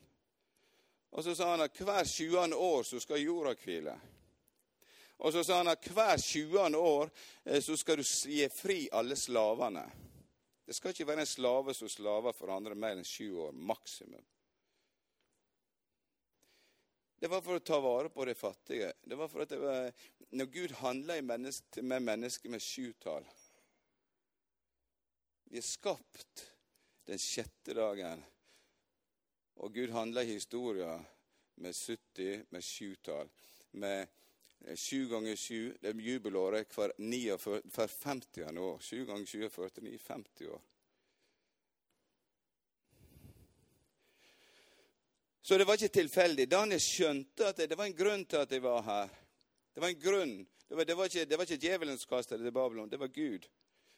Og 1.13 1.23
så 1.23 1.35
sa 1.35 1.51
han 1.51 1.61
at 1.65 1.77
hver 1.77 2.05
sjuende 2.09 2.57
år 2.57 2.83
så 2.83 2.99
skal 3.01 3.21
jorda 3.21 3.53
hvile. 3.63 3.93
Og 5.23 5.33
så 5.33 5.43
sa 5.45 5.59
han 5.61 5.71
at 5.71 5.89
hver 5.93 6.17
sjuende 6.17 6.77
år 6.77 7.09
eh, 7.45 7.61
så 7.61 7.77
skal 7.77 8.01
du 8.01 8.03
gi 8.03 8.47
fri 8.49 8.87
alle 8.91 9.15
slavene. 9.15 9.85
Det 10.65 10.75
skal 10.75 10.93
ikke 10.93 11.07
være 11.07 11.25
en 11.25 11.29
slave 11.29 11.73
som 11.75 11.89
slaver 11.91 12.33
for 12.33 12.53
andre 12.53 12.75
mer 12.75 12.97
enn 12.97 13.07
sju 13.07 13.29
år, 13.45 13.51
maksimum. 13.53 14.23
Det 17.19 17.29
var 17.31 17.43
for 17.43 17.55
å 17.55 17.63
ta 17.63 17.77
vare 17.79 18.09
på 18.11 18.25
de 18.27 18.33
fattige. 18.35 18.89
Det 18.99 19.15
var 19.15 19.29
for 19.31 19.45
at 19.45 19.51
det 19.53 19.59
var, 19.61 19.85
Når 20.33 20.45
Gud 20.45 20.71
handler 20.81 21.21
menneske, 21.21 21.81
med 21.81 22.01
mennesker 22.01 22.49
med 22.49 22.61
sjutall 22.61 23.25
Vi 25.45 25.59
er 25.59 25.65
skapt 25.65 26.47
den 27.05 27.19
sjette 27.19 27.75
dagen, 27.75 28.21
og 29.59 29.73
Gud 29.75 29.91
handler 29.91 30.23
i 30.23 30.37
historier 30.37 31.03
med 31.61 31.75
70, 31.75 32.45
med 32.49 32.63
sjutall. 32.63 33.29
Med 33.71 34.07
sju 34.79 35.09
ganger 35.11 35.35
sju, 35.35 35.73
det 35.81 35.91
er 35.91 35.99
jubelåret 35.99 36.71
hver, 36.73 36.95
49, 36.97 37.59
hver 37.75 37.91
50. 37.91 38.57
år. 38.57 38.79
Sju 38.79 39.03
ganger 39.05 39.25
sju 39.27 39.43
er 39.43 39.51
49, 39.51 39.97
50 40.07 40.47
år. 40.55 40.63
Så 45.43 45.57
det 45.57 45.67
var 45.67 45.75
ikke 45.75 45.99
tilfeldig. 45.99 46.47
Daniel 46.47 46.79
skjønte 46.81 47.51
at 47.51 47.59
det 47.67 47.77
var 47.77 47.91
en 47.91 47.99
grunn 47.99 48.23
til 48.25 48.45
at 48.45 48.55
jeg 48.55 48.63
var 48.63 48.81
her. 48.87 49.19
Det 49.73 49.81
var 49.81 49.89
en 49.89 49.99
grunn. 49.99 50.35
Det 50.67 50.75
var, 50.75 50.85
det 50.85 50.95
var 50.95 51.09
ikke, 51.09 51.25
det 51.25 51.37
var 51.37 51.49
ikke 51.49 51.67
djevelens 51.67 52.05
kastere 52.09 52.43
til 52.43 52.55
Babylon, 52.55 52.89
det 52.89 52.99
var 53.01 53.11
Gud. 53.13 53.49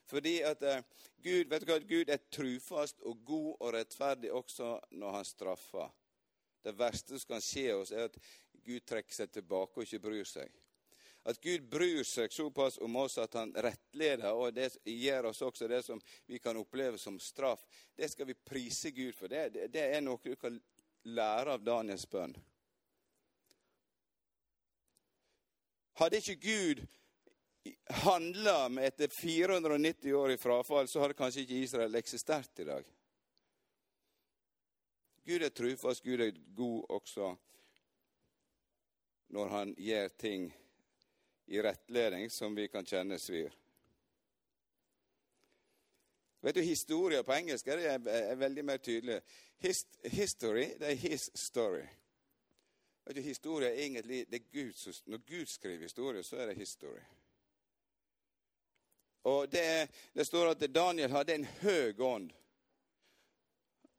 Fordi 0.05 0.39
at 0.45 0.61
uh, 0.61 0.81
Gud, 1.23 1.47
vet 1.49 1.63
du 1.63 1.69
hva, 1.71 1.79
Gud 1.79 2.09
er 2.13 2.25
trufast 2.31 3.01
og 3.01 3.23
god 3.25 3.51
og 3.59 3.73
rettferdig 3.73 4.31
også 4.33 4.75
når 4.91 5.17
han 5.17 5.25
straffer. 5.25 5.89
Det 6.65 6.73
verste 6.77 7.19
som 7.19 7.35
kan 7.35 7.43
skje 7.43 7.71
oss, 7.77 7.91
er 7.91 8.09
at 8.09 8.19
Gud 8.65 8.85
trekker 8.85 9.13
seg 9.13 9.33
tilbake 9.33 9.79
og 9.79 9.85
ikke 9.85 10.03
bryr 10.05 10.29
seg. 10.29 10.53
At 11.25 11.39
Gud 11.41 11.65
bryr 11.69 12.03
seg 12.05 12.33
såpass 12.33 12.77
om 12.85 12.95
oss 13.01 13.17
at 13.17 13.33
han 13.33 13.53
rettleder, 13.53 14.29
og 14.33 14.53
det 14.53 14.71
gir 14.85 15.25
oss 15.25 15.41
også 15.41 15.67
det 15.69 15.81
som 15.85 16.01
vi 16.29 16.37
kan 16.41 16.57
oppleve 16.57 17.01
som 17.01 17.17
straff, 17.19 17.65
det 17.97 18.11
skal 18.11 18.29
vi 18.29 18.37
prise 18.37 18.91
Gud 18.93 19.15
for. 19.17 19.29
Det, 19.29 19.47
det, 19.55 19.71
det 19.73 19.87
er 19.89 20.05
noe 20.05 20.21
du 20.21 20.35
kan 20.37 20.59
lære 21.09 21.57
av 21.57 21.65
Daniels 21.65 22.05
bønn. 22.09 22.35
Hadde 25.95 26.19
ikke 26.19 26.35
Gud 26.35 26.81
handla 28.03 28.69
med 28.69 28.87
etter 28.87 29.07
490 29.07 30.13
år 30.13 30.31
i 30.31 30.37
frafall, 30.37 30.87
så 30.87 31.01
hadde 31.01 31.17
kanskje 31.17 31.45
ikke 31.45 31.61
Israel 31.63 31.95
eksistert 31.95 32.59
i 32.59 32.67
dag. 32.67 32.85
Gud 35.25 35.41
er 35.41 35.49
trufast, 35.49 36.03
Gud 36.03 36.21
er 36.21 36.35
god 36.55 36.85
også 36.99 37.33
når 39.35 39.47
han 39.49 39.73
gjør 39.81 40.07
ting 40.21 40.43
i 41.47 41.61
rettledning 41.61 42.29
som 42.31 42.55
vi 42.55 42.67
kan 42.69 42.85
kjenne 42.85 43.17
svir. 43.19 43.53
Vet 46.45 46.55
du, 46.55 46.61
Historie 46.61 47.23
på 47.25 47.33
engelsk 47.33 47.67
er, 47.73 47.81
er, 47.95 48.09
er 48.31 48.37
veldig 48.37 48.65
mer 48.65 48.77
tydelig. 48.77 49.17
Hist, 49.63 49.97
history 50.03 50.67
det 50.77 50.91
er 50.91 50.99
his 51.07 51.31
story. 51.33 51.87
Vet 53.05 53.15
du, 53.15 53.21
Historie 53.21 53.69
er 53.69 53.83
egentlig 53.83 54.23
det 54.29 54.41
er 54.41 54.51
Gud, 54.51 55.01
Når 55.05 55.17
Gud 55.17 55.45
skriver 55.45 55.83
historie, 55.83 56.23
så 56.23 56.37
er 56.37 56.45
det 56.45 56.57
historie. 56.57 57.05
Og 59.23 59.49
det, 59.49 59.89
det 60.13 60.25
står 60.25 60.51
at 60.51 60.73
Daniel 60.73 61.11
hadde 61.11 61.35
en 61.35 61.47
høg 61.61 62.01
ånd. 62.01 62.33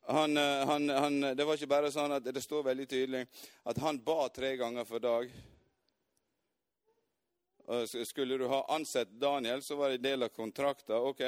Han, 0.07 0.37
eh, 0.37 0.67
han, 0.67 0.89
han, 0.89 1.21
det 1.21 1.45
var 1.45 1.59
ikke 1.59 1.71
bare 1.71 1.91
sånn 1.91 2.15
at 2.15 2.27
det 2.31 2.43
står 2.43 2.63
veldig 2.67 2.87
tydelig 2.87 3.25
at 3.67 3.79
han 3.83 3.99
ba 4.07 4.29
tre 4.31 4.53
ganger 4.57 4.87
for 4.87 5.03
dag. 5.03 5.31
Skulle 8.07 8.39
du 8.39 8.47
ha 8.47 8.61
ansett 8.71 9.11
Daniel, 9.19 9.63
så 9.63 9.75
var 9.77 9.91
det 9.91 9.99
en 9.99 10.03
del 10.03 10.23
av 10.23 10.29
kontrakten. 10.29 10.95
Ok, 10.95 11.21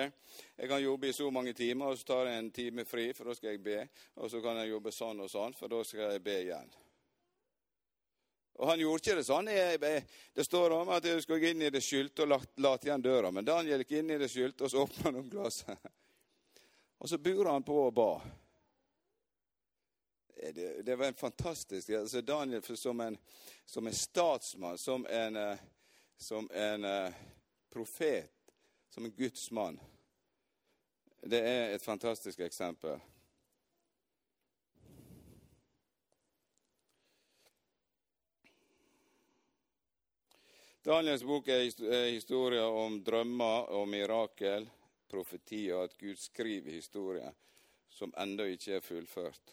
jeg 0.57 0.69
kan 0.71 0.83
jobbe 0.83 1.11
i 1.11 1.13
så 1.13 1.31
mange 1.35 1.53
timer, 1.59 1.91
og 1.91 1.99
så 1.99 2.07
tar 2.13 2.31
jeg 2.31 2.39
en 2.39 2.53
time 2.55 2.85
fri, 2.87 3.09
for 3.11 3.27
da 3.27 3.35
skal 3.35 3.57
jeg 3.57 3.65
be. 3.67 3.81
Og 4.23 4.31
så 4.31 4.43
kan 4.43 4.63
jeg 4.63 4.71
jobbe 4.71 4.95
sånn 4.95 5.27
og 5.27 5.33
sånn, 5.33 5.59
for 5.59 5.75
da 5.75 5.83
skal 5.83 6.15
jeg 6.15 6.23
be 6.23 6.39
igjen. 6.45 6.71
Og 8.59 8.67
han 8.67 8.83
gjorde 8.83 9.03
ikke 9.03 9.17
det 9.19 9.27
sånn. 9.27 9.49
Det 10.35 10.45
står 10.45 10.75
om 10.75 10.91
at 10.95 11.07
jeg 11.07 11.23
skulle 11.23 11.41
gå 11.43 11.53
inn 11.53 11.63
i 11.63 11.71
det 11.71 11.83
skjulte 11.85 12.27
og 12.27 12.47
late 12.59 12.89
igjen 12.89 13.05
døra. 13.05 13.31
Men 13.31 13.47
Daniel 13.47 13.85
gikk 13.85 14.01
inn 14.01 14.11
i 14.11 14.19
det 14.19 14.31
skjulte, 14.33 14.67
og 14.67 14.73
så 14.73 14.83
åpna 14.83 15.07
han 15.09 15.23
om 15.23 15.31
glasset. 15.31 15.89
Og 16.99 17.07
så 17.07 17.15
bura 17.23 17.53
han 17.55 17.63
på 17.63 17.77
og 17.79 17.93
ba. 17.95 18.13
Det, 20.35 20.81
det 20.83 20.97
var 20.99 21.13
en 21.13 21.15
fantastisk 21.15 21.93
altså 21.95 22.25
Daniel 22.27 22.77
som 22.77 23.01
en, 23.01 23.19
som 23.63 23.87
en 23.87 23.95
statsmann, 23.95 24.79
som 24.83 25.07
en 25.07 25.39
uh, 25.39 25.61
som 26.19 26.51
en 26.53 26.85
eh, 26.85 27.13
profet, 27.71 28.31
som 28.91 29.05
en 29.05 29.11
gudsmann. 29.11 29.81
Det 31.23 31.39
er 31.39 31.75
et 31.75 31.83
fantastisk 31.83 32.41
eksempel. 32.41 32.99
Daniels 40.89 41.23
bok 41.23 41.49
er 41.53 41.67
historier 42.09 42.65
om 42.65 42.95
drømmer 43.05 43.67
og 43.77 43.89
mirakel. 43.93 44.71
profetier, 45.09 45.83
at 45.85 45.99
Gud 45.99 46.17
skriver 46.17 46.71
historier 46.73 47.33
som 47.89 48.13
ennå 48.17 48.45
ikke 48.45 48.75
er 48.77 48.81
fullført, 48.85 49.53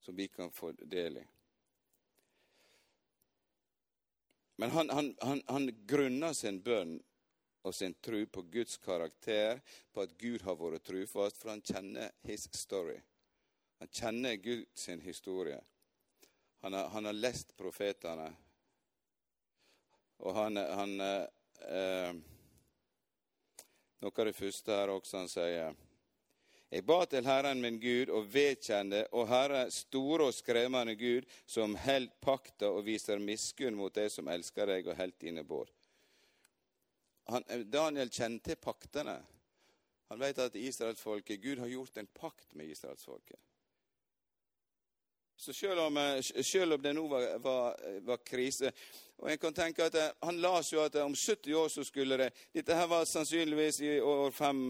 som 0.00 0.16
vi 0.16 0.26
kan 0.28 0.50
få 0.50 0.72
del 0.72 1.18
i. 1.18 1.24
Men 4.56 4.70
han, 4.70 4.90
han, 4.90 5.14
han, 5.22 5.42
han 5.46 5.66
grunner 5.86 6.32
sin 6.32 6.62
bønn 6.62 7.00
og 7.62 7.74
sin 7.74 7.94
tro 7.94 8.26
på 8.26 8.42
Guds 8.42 8.76
karakter, 8.76 9.60
på 9.92 10.02
at 10.02 10.18
Gud 10.18 10.42
har 10.42 10.58
vært 10.58 10.86
trufast, 10.86 11.38
for 11.38 11.50
han 11.50 11.62
kjenner 11.62 12.10
his 12.22 12.46
story. 12.54 12.98
Han 13.78 13.88
kjenner 13.90 14.36
Guds 14.36 14.86
historie. 15.02 15.60
Han 16.60 16.72
har, 16.72 16.88
han 16.88 17.04
har 17.04 17.12
lest 17.12 17.56
profetene. 17.56 18.30
Og 20.22 20.36
han, 20.36 20.56
han 20.56 21.00
eh, 21.02 22.20
Noe 24.02 24.18
av 24.18 24.26
det 24.26 24.34
første 24.34 24.74
her 24.74 24.90
også 24.90 25.20
han 25.20 25.30
sier 25.30 25.74
jeg 26.72 26.86
ba 26.88 27.02
til 27.04 27.26
Herren 27.28 27.60
min 27.60 27.76
Gud 27.76 28.08
og 28.16 28.30
vedkjente, 28.32 29.02
og 29.12 29.26
Herre, 29.28 29.66
store 29.68 30.30
og 30.30 30.32
skremmende 30.32 30.94
Gud, 30.96 31.26
som 31.44 31.74
held 31.76 32.08
pakta 32.24 32.70
og 32.72 32.86
viser 32.86 33.20
miskunn 33.20 33.76
mot 33.76 33.92
de 33.92 34.06
som 34.08 34.30
elsker 34.32 34.72
deg 34.72 34.88
og 34.88 34.96
helt 34.96 35.18
dine 35.20 35.44
båd. 35.44 35.68
Daniel 37.68 38.08
kjente 38.08 38.56
paktene. 38.56 39.18
Han 40.08 40.24
vet 40.24 40.40
at 40.40 40.56
israelsfolket, 40.56 41.42
Gud 41.44 41.60
har 41.60 41.68
gjort 41.68 42.00
en 42.00 42.08
pakt 42.08 42.54
med 42.56 42.72
israelsfolket. 42.72 43.51
Så 45.42 45.52
selv 45.52 45.80
om, 45.80 45.96
selv 46.22 46.76
om 46.76 46.82
det 46.82 46.92
nå 46.94 47.02
var, 47.10 47.24
var, 47.42 47.80
var, 48.06 48.20
krise 48.22 48.70
og 49.18 49.30
en 49.30 49.38
kan 49.42 49.54
tenke 49.54 49.88
at 49.88 49.96
Han 50.22 50.38
las 50.38 50.70
jo 50.72 50.84
at 50.84 50.94
om 51.02 51.14
70 51.14 51.54
år 51.58 51.68
så 51.68 51.84
skulle 51.84 52.18
det 52.20 52.28
Dette 52.54 52.76
her 52.78 52.86
var 52.86 53.04
sannsynligvis 53.10 53.80
i 53.82 53.96
år 54.00 54.30
5 54.30 54.60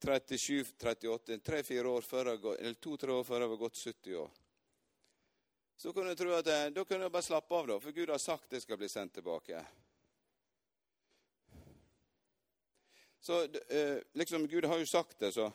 37-38, 0.00 1.38
tre-fire 1.44 1.88
år 1.88 2.02
før 2.02 2.32
eller 2.32 2.74
to-tre 2.80 3.12
år 3.12 3.24
før 3.24 3.44
det 3.44 3.48
var 3.52 3.58
gått 3.60 3.76
70 3.76 4.14
år. 4.16 4.30
Så 5.76 5.92
kunne 5.92 6.14
jeg 6.14 6.18
tro 6.20 6.32
at 6.32 6.48
jeg, 6.48 6.72
da 6.72 6.84
kunne 6.84 7.04
jeg 7.04 7.12
bare 7.12 7.26
slappe 7.26 7.56
av, 7.56 7.66
da, 7.68 7.76
for 7.80 7.92
Gud 7.92 8.08
har 8.08 8.20
sagt 8.20 8.50
det 8.50 8.62
skal 8.64 8.80
bli 8.80 8.88
sendt 8.88 9.18
tilbake. 9.18 9.60
Så 13.20 13.42
eh, 13.44 14.00
liksom, 14.16 14.48
Gud 14.48 14.64
har 14.64 14.80
jo 14.80 14.88
sagt 14.88 15.18
det, 15.20 15.34
så. 15.36 15.50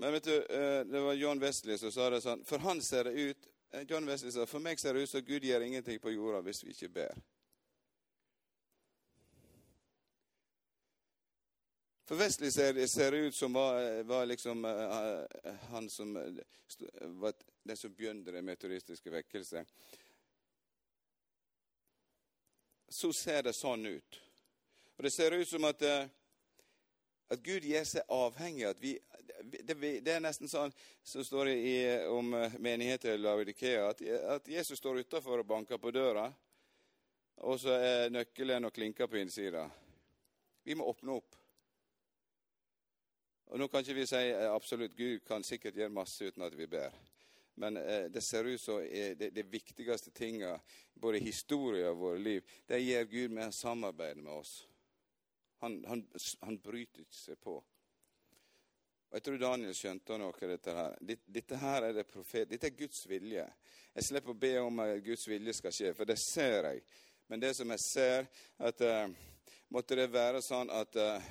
Men 0.00 0.12
vet 0.12 0.24
du, 0.24 0.36
eh, 0.42 0.84
det 0.86 1.00
var 1.00 1.12
John 1.12 1.40
Wesley 1.40 1.78
som 1.78 1.90
sa 1.92 2.04
det 2.10 2.20
sånn 2.22 2.44
For 2.46 2.62
han 2.62 2.78
ser 2.82 3.08
det 3.08 3.18
ut 3.18 3.48
eh, 3.74 3.82
John 3.88 4.06
Wesley 4.06 4.30
sa, 4.30 4.44
for 4.46 4.62
meg 4.62 4.78
ser 4.78 4.94
det 4.94 5.02
ut 5.02 5.10
som 5.10 5.24
Gud 5.26 5.42
gjør 5.44 5.64
ingenting 5.66 5.98
på 5.98 6.12
jorda 6.14 6.38
hvis 6.46 6.62
vi 6.62 6.70
ikke 6.76 6.92
ber. 7.00 7.18
For 12.06 12.16
Wesley 12.16 12.50
ser 12.54 13.10
det 13.10 13.18
ut 13.26 13.34
som 13.36 13.52
var, 13.52 14.02
var 14.08 14.30
liksom 14.30 14.64
uh, 14.64 15.26
han 15.68 15.90
som 15.92 16.14
var 17.20 17.34
den 17.68 17.76
som 17.76 17.92
begynte 17.92 18.32
den 18.32 18.46
metodistiske 18.48 19.12
vekkelse. 19.12 19.64
Så 22.88 23.12
ser 23.12 23.42
det 23.44 23.52
sånn 23.52 23.84
ut. 23.84 24.20
Og 24.96 25.04
det 25.04 25.12
ser 25.12 25.36
ut 25.36 25.50
som 25.50 25.68
at, 25.68 25.84
at 27.28 27.42
Gud 27.44 27.64
gjør 27.68 27.86
seg 27.86 28.12
avhengig 28.14 28.66
av 28.66 28.76
at 28.76 28.82
vi 28.82 28.98
det, 29.38 29.74
det, 29.78 30.12
er 30.12 30.22
nesten 30.22 30.50
sånn 30.50 30.72
som 31.06 31.22
står 31.24 31.50
det 31.50 31.56
i, 31.62 31.74
om 32.10 32.32
menigheten 32.58 33.14
i 33.14 33.20
Laudikea, 33.20 33.84
at, 33.92 34.00
at 34.34 34.48
Jesus 34.50 34.80
står 34.80 35.04
utafor 35.04 35.44
og 35.44 35.46
banker 35.46 35.78
på 35.78 35.92
døra, 35.94 36.26
og 37.46 37.60
så 37.62 37.76
er 37.78 38.10
nøkkelen 38.10 38.66
og 38.66 38.74
klinker 38.74 39.06
på 39.06 39.20
innsida. 39.20 39.68
Vi 40.66 40.74
må 40.74 40.88
åpne 40.90 41.14
opp. 41.20 41.36
Og 43.48 43.60
Nå 43.60 43.68
kan 43.72 43.84
ikke 43.84 43.96
vi 43.96 44.08
si 44.08 44.18
eh, 44.28 44.48
absolutt 44.52 44.96
Gud 44.96 45.22
kan 45.24 45.44
sikkert 45.46 45.78
gjøre 45.78 45.94
masse 45.94 46.26
uten 46.28 46.44
at 46.44 46.56
vi 46.56 46.66
ber. 46.68 46.92
Men 47.58 47.78
eh, 47.80 48.10
det 48.12 48.20
ser 48.22 48.44
ut 48.44 48.60
som 48.60 48.82
eh, 48.82 49.14
det, 49.16 49.30
det, 49.34 49.46
viktigste 49.48 50.10
tinga, 50.10 50.58
både 50.94 51.18
i 51.18 51.28
historien 51.30 51.88
og 51.94 52.02
våre 52.02 52.18
liv, 52.20 52.58
det 52.68 52.82
gjør 52.82 53.08
Gud 53.14 53.38
med 53.38 53.48
å 53.48 53.56
samarbeide 53.56 54.20
med 54.20 54.34
oss. 54.34 54.58
Han, 55.60 55.80
han, 55.88 56.04
han, 56.40 56.58
bryter 56.62 57.02
ikke 57.02 57.18
seg 57.18 57.38
på. 57.42 57.56
Og 59.08 59.16
Jeg 59.16 59.24
tror 59.24 59.40
Daniel 59.40 59.74
skjønte 59.74 60.18
noe 60.20 60.34
av 60.36 60.52
dette 60.52 60.74
her. 60.76 60.96
Dette 61.26 61.58
her 61.58 61.88
er 61.88 61.96
det 61.96 62.06
profet, 62.06 62.48
dette 62.50 62.68
er 62.68 62.76
Guds 62.76 63.06
vilje. 63.08 63.46
Jeg 63.94 64.06
slipper 64.06 64.34
å 64.34 64.38
be 64.38 64.52
om 64.60 64.84
at 64.84 64.98
Guds 65.02 65.26
vilje 65.30 65.56
skal 65.58 65.74
skje, 65.74 65.94
for 65.96 66.08
det 66.08 66.18
ser 66.20 66.68
jeg. 66.68 66.84
Men 67.28 67.42
det 67.42 67.54
som 67.56 67.72
jeg 67.74 67.82
ser, 67.84 68.28
at 68.68 68.84
uh, 68.84 69.08
måtte 69.74 69.98
det 69.98 70.06
være 70.12 70.44
sånn 70.44 70.70
at 70.72 70.96
uh, 71.00 71.28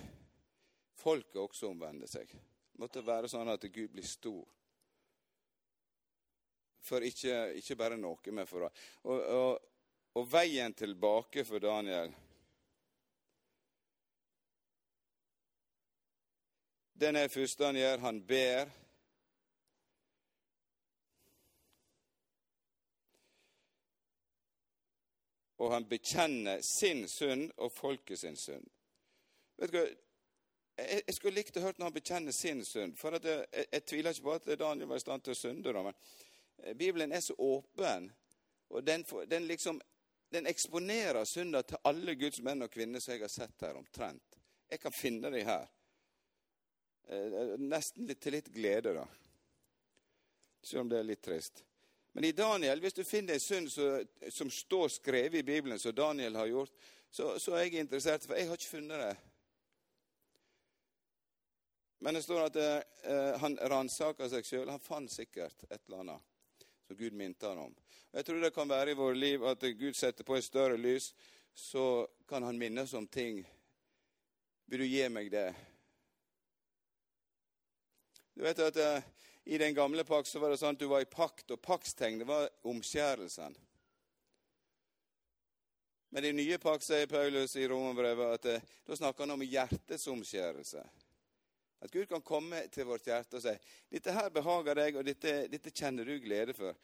folket 0.97 1.39
også 1.41 1.71
omvender 1.71 2.09
seg. 2.09 2.29
Det 2.33 2.81
måtte 2.81 3.05
være 3.05 3.29
sånn 3.31 3.49
at 3.53 3.63
Gud 3.71 3.93
blir 3.93 4.05
stor. 4.05 4.43
For 6.87 7.03
ikke, 7.03 7.53
ikke 7.59 7.77
bare 7.79 7.97
noe, 7.99 8.19
men 8.31 8.47
for 8.47 8.67
og, 8.67 8.73
og, 9.09 9.65
og 10.17 10.29
veien 10.31 10.73
tilbake 10.77 11.43
for 11.45 11.61
Daniel 11.61 12.13
Den 16.99 17.15
er 17.15 17.27
første 17.27 17.65
han 17.65 17.75
gjør. 17.75 17.97
Han 17.97 18.21
ber. 18.27 18.69
Og 25.57 25.73
han 25.73 25.85
bekjenner 25.89 26.61
sin 26.61 27.07
synd 27.07 27.51
og 27.57 27.71
folket 27.71 28.19
sin 28.19 28.35
synd. 28.37 28.65
Vet 29.57 29.73
du 29.73 29.77
hva? 29.77 29.87
Jeg, 30.77 31.13
skulle 31.15 31.39
likt 31.39 31.57
å 31.57 31.63
høre 31.63 31.79
når 31.79 31.89
han 31.89 31.95
bekjenner 31.95 32.33
sin 32.35 32.59
synd. 32.65 32.97
For 32.97 33.17
jeg, 33.17 33.45
jeg, 33.49 33.85
tviler 33.89 34.13
ikke 34.13 34.27
på 34.27 34.35
at 34.35 34.51
Daniel 34.59 34.89
var 34.91 34.99
i 34.99 35.01
stand 35.01 35.25
til 35.25 35.33
å 35.33 35.37
synde. 35.37 35.73
Men 35.73 35.95
eh, 36.63 36.75
Bibelen 36.77 37.13
er 37.13 37.23
så 37.25 37.33
åpen, 37.41 38.11
og 38.69 38.85
den, 38.85 39.05
den, 39.29 39.47
liksom, 39.49 39.81
den 40.33 40.45
eksponerer 40.49 41.25
synder 41.25 41.65
til 41.65 41.81
alle 41.89 42.13
Guds 42.15 42.43
menn 42.45 42.61
og 42.61 42.69
kvinner 42.69 43.01
som 43.01 43.15
jeg 43.15 43.25
har 43.25 43.33
sett 43.33 43.65
her, 43.65 43.79
omtrent. 43.79 44.37
Jeg 44.69 44.83
kan 44.83 44.93
finne 44.93 45.33
dem 45.33 45.49
her. 45.49 45.65
Eh, 47.07 47.55
nesten 47.59 48.07
litt, 48.07 48.19
til 48.19 48.35
litt 48.35 48.51
glede, 48.51 48.93
da. 48.97 49.05
Selv 50.63 50.83
om 50.83 50.91
det 50.91 50.99
er 50.99 51.07
litt 51.07 51.23
trist. 51.23 51.63
Men 52.11 52.25
i 52.27 52.33
Daniel, 52.35 52.81
hvis 52.81 52.97
du 52.97 53.03
finner 53.05 53.37
en 53.37 53.43
synd 53.43 53.71
som, 53.71 54.03
som 54.33 54.49
står 54.51 54.89
skrevet 54.89 55.39
i 55.39 55.47
Bibelen, 55.47 55.79
som 55.79 55.95
Daniel 55.95 56.35
har 56.35 56.49
gjort, 56.49 56.73
så, 57.09 57.35
så 57.39 57.55
er 57.55 57.67
jeg 57.67 57.83
interessert, 57.85 58.25
for 58.25 58.35
jeg 58.35 58.49
har 58.49 58.59
ikke 58.59 58.73
funnet 58.73 59.03
det. 59.03 59.15
Men 61.99 62.17
det 62.17 62.23
står 62.25 62.49
at 62.49 62.57
eh, 62.61 63.37
han 63.41 63.57
ransaka 63.71 64.27
seg 64.29 64.45
sjøl. 64.45 64.69
Han 64.69 64.83
fant 64.83 65.11
sikkert 65.11 65.63
et 65.69 65.79
eller 65.87 66.03
annet 66.03 66.33
som 66.87 66.97
Gud 66.97 67.15
minte 67.17 67.47
han 67.47 67.63
om. 67.67 67.73
Og 68.11 68.19
jeg 68.19 68.27
tror 68.27 68.43
det 68.43 68.53
kan 68.55 68.69
være 68.69 68.93
i 68.93 68.99
våre 68.99 69.17
liv 69.17 69.47
at 69.47 69.63
Gud 69.79 69.95
setter 69.97 70.27
på 70.27 70.37
et 70.37 70.45
større 70.45 70.77
lys, 70.77 71.09
så 71.53 72.05
kan 72.29 72.43
han 72.45 72.59
minnes 72.59 72.93
om 72.93 73.07
ting. 73.07 73.41
Vil 74.65 74.83
du 74.83 74.87
gi 74.87 75.07
meg 75.09 75.31
det? 75.33 75.49
Du 78.37 78.43
vet 78.43 78.59
at 78.59 78.75
uh, 78.77 79.01
I 79.43 79.57
den 79.57 79.73
gamle 79.73 80.03
pakt 80.05 80.35
var 80.37 80.51
det 80.53 80.59
sånn 80.61 80.75
at 80.75 80.81
du 80.81 80.85
var 80.91 81.01
i 81.01 81.09
pakt, 81.09 81.49
og 81.49 81.61
paktstegnet 81.65 82.27
var 82.29 82.43
omskjærelsen. 82.69 83.55
Men 86.13 86.23
i 86.23 86.29
den 86.29 86.37
nye 86.37 86.59
pakt 86.61 86.85
sier 86.85 87.09
Paulus 87.09 87.55
i 87.57 87.65
Romerbrevet 87.65 88.35
at 88.35 88.45
uh, 88.61 88.75
da 88.85 88.99
snakker 88.99 89.25
han 89.25 89.33
om 89.33 89.41
hjertets 89.41 90.05
omskjærelse. 90.13 90.85
At 91.81 91.93
Gud 91.93 92.05
kan 92.11 92.21
komme 92.21 92.61
til 92.69 92.85
vårt 92.85 93.09
hjerte 93.09 93.39
og 93.39 93.45
si 93.47 93.55
dette 93.89 94.13
her 94.13 94.29
behager 94.33 94.83
deg, 94.83 95.01
og 95.01 95.09
dette, 95.09 95.33
dette 95.49 95.73
kjenner 95.73 96.05
du 96.05 96.19
glede 96.21 96.53
for. 96.57 96.77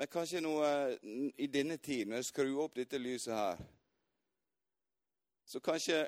Men 0.00 0.08
kanskje 0.08 0.40
nå 0.40 0.54
i 1.36 1.48
denne 1.52 1.76
tiden, 1.76 2.14
når 2.14 2.22
jeg 2.22 2.30
skrur 2.30 2.64
opp 2.64 2.76
dette 2.78 3.00
lyset 3.00 3.34
her, 3.34 3.60
så 5.48 5.60
kanskje 5.64 6.06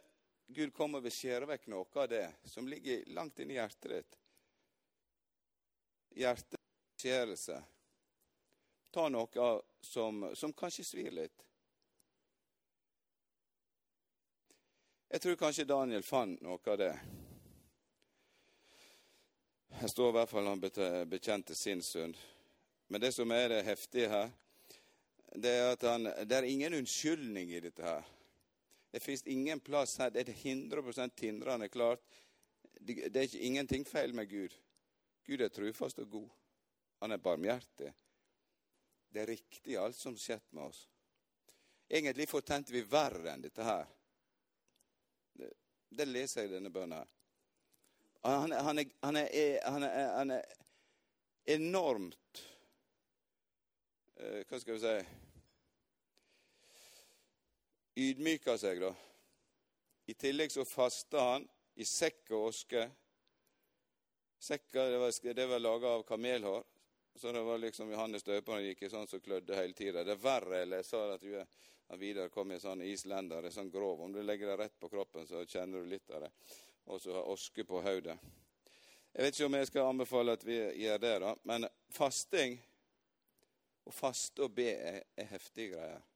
Gud 0.52 0.72
kommer 0.74 0.98
og 0.98 1.06
vil 1.06 1.44
vekk 1.46 1.68
noe 1.70 2.02
av 2.02 2.08
det 2.10 2.24
som 2.50 2.66
ligger 2.68 3.04
langt 3.14 3.38
inni 3.38 3.54
hjertet 3.54 3.92
ditt. 3.92 4.16
Hjerteskjærelse. 6.18 7.60
Ta 8.90 9.06
noe 9.14 9.50
som, 9.80 10.24
som 10.34 10.52
kanskje 10.52 10.84
svir 10.88 11.14
litt. 11.14 11.46
Jeg 15.10 15.22
tror 15.22 15.38
kanskje 15.38 15.70
Daniel 15.70 16.02
fant 16.06 16.42
noe 16.42 16.58
av 16.66 16.78
det. 16.78 16.92
Det 19.80 19.88
står 19.90 20.10
i 20.10 20.18
hvert 20.18 20.30
fall 20.30 20.50
han 20.50 20.60
bekjente 21.10 21.54
sin 21.54 21.82
synd. 21.82 22.18
Men 22.90 23.00
det 23.00 23.14
som 23.14 23.30
er 23.30 23.52
det 23.54 23.64
heftige 23.70 24.10
her, 24.10 24.30
det 25.38 25.50
er 25.50 25.72
at 25.76 25.86
han, 25.86 26.10
det 26.26 26.36
er 26.36 26.46
ingen 26.50 26.74
unnskyldning 26.82 27.54
i 27.54 27.62
dette 27.62 27.86
her. 27.86 28.06
Det 28.90 29.00
fins 29.00 29.22
ingen 29.26 29.60
plass 29.60 29.98
her. 29.98 30.10
Det 30.10 30.20
er 30.28 30.32
100% 30.32 31.14
tindrende 31.16 31.68
klart. 31.68 32.02
Det 32.80 33.16
er 33.16 33.28
ikke 33.28 33.46
ingenting 33.46 33.84
feil 33.86 34.14
med 34.14 34.28
Gud. 34.30 34.54
Gud 35.26 35.40
er 35.40 35.48
trufast 35.48 35.98
og 35.98 36.10
god. 36.10 36.28
Han 37.00 37.12
er 37.12 37.22
barmhjertig. 37.22 37.92
Det 39.10 39.22
er 39.22 39.26
riktig, 39.26 39.76
alt 39.76 39.96
som 39.96 40.16
skjedd 40.18 40.46
med 40.50 40.70
oss. 40.70 40.88
Egentlig 41.88 42.28
fortjente 42.30 42.72
vi 42.72 42.82
verre 42.86 43.32
enn 43.32 43.42
dette 43.42 43.64
her. 43.66 43.86
Det, 45.34 45.50
det 45.90 46.06
leser 46.06 46.44
jeg 46.44 46.50
i 46.50 46.54
denne 46.54 46.70
bønnen 46.70 47.00
her. 47.00 47.16
Han, 48.22 48.52
han, 48.52 48.78
er, 48.78 48.90
han, 49.00 49.16
er, 49.16 49.58
han, 49.64 49.86
er, 49.86 50.10
han 50.18 50.30
er 50.36 50.44
enormt 51.48 52.42
eh, 54.20 54.42
Hva 54.44 54.60
skal 54.60 54.76
vi 54.76 54.82
si 54.82 55.29
Ydmyker 58.00 58.56
seg, 58.56 58.78
da. 58.80 58.94
I 60.08 60.14
tillegg 60.16 60.52
så 60.52 60.64
faster 60.64 61.20
han 61.20 61.42
i 61.76 61.84
sekk 61.84 62.30
og 62.32 62.46
oske. 62.48 62.86
Sekker 64.40 64.94
det 64.94 65.00
var, 65.02 65.16
det 65.36 65.46
var 65.50 65.60
laga 65.60 65.90
av 65.98 66.04
kamelhår. 66.08 66.64
Så 67.14 67.32
det 67.32 67.42
var 67.44 67.58
liksom 67.60 67.90
Johannes 67.92 68.24
døperen 68.24 68.64
gikk 68.64 68.86
i 68.86 68.90
sånn 68.90 69.08
som 69.10 69.20
klødde 69.20 69.58
hele 69.58 69.76
tida. 69.76 70.04
Det 70.06 70.14
er 70.14 70.22
verre, 70.22 70.62
eller 70.62 70.80
jeg 70.80 70.88
sa 70.88 71.02
at 71.12 71.26
du 71.26 71.34
Vidar 71.98 72.30
kom 72.30 72.52
i 72.54 72.60
sånn 72.62 72.84
islender, 72.86 73.44
en 73.44 73.52
sånn 73.52 73.70
grov. 73.70 74.00
Om 74.06 74.12
du 74.14 74.22
legger 74.22 74.52
det 74.52 74.58
rett 74.62 74.76
på 74.80 74.88
kroppen, 74.88 75.26
så 75.26 75.42
kjenner 75.44 75.82
du 75.82 75.90
litt 75.90 76.10
av 76.14 76.22
det. 76.22 76.30
Og 76.86 77.02
så 77.02 77.16
har 77.18 77.28
oske 77.28 77.66
på 77.66 77.82
hodet. 77.82 78.14
Jeg 79.10 79.26
vet 79.26 79.34
ikke 79.34 79.48
om 79.50 79.56
jeg 79.58 79.68
skal 79.68 79.90
anbefale 79.90 80.38
at 80.38 80.46
vi 80.46 80.56
gjør 80.84 81.02
det, 81.02 81.16
da. 81.26 81.34
Men 81.50 81.66
fasting, 81.92 82.54
å 83.84 83.92
faste 83.92 84.46
og 84.46 84.54
be, 84.54 84.70
er, 84.70 85.02
er 85.18 85.28
heftige 85.34 85.74
greier. 85.74 86.06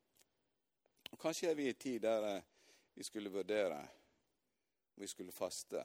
Og 1.14 1.20
Kanskje 1.20 1.50
er 1.50 1.54
vi 1.54 1.68
i 1.68 1.70
en 1.70 1.74
tid 1.78 2.00
der 2.02 2.24
eh, 2.26 2.42
vi 2.94 3.04
skulle 3.06 3.30
vurdere 3.30 3.78
om 3.78 5.02
vi 5.02 5.06
skulle 5.06 5.32
faste. 5.32 5.84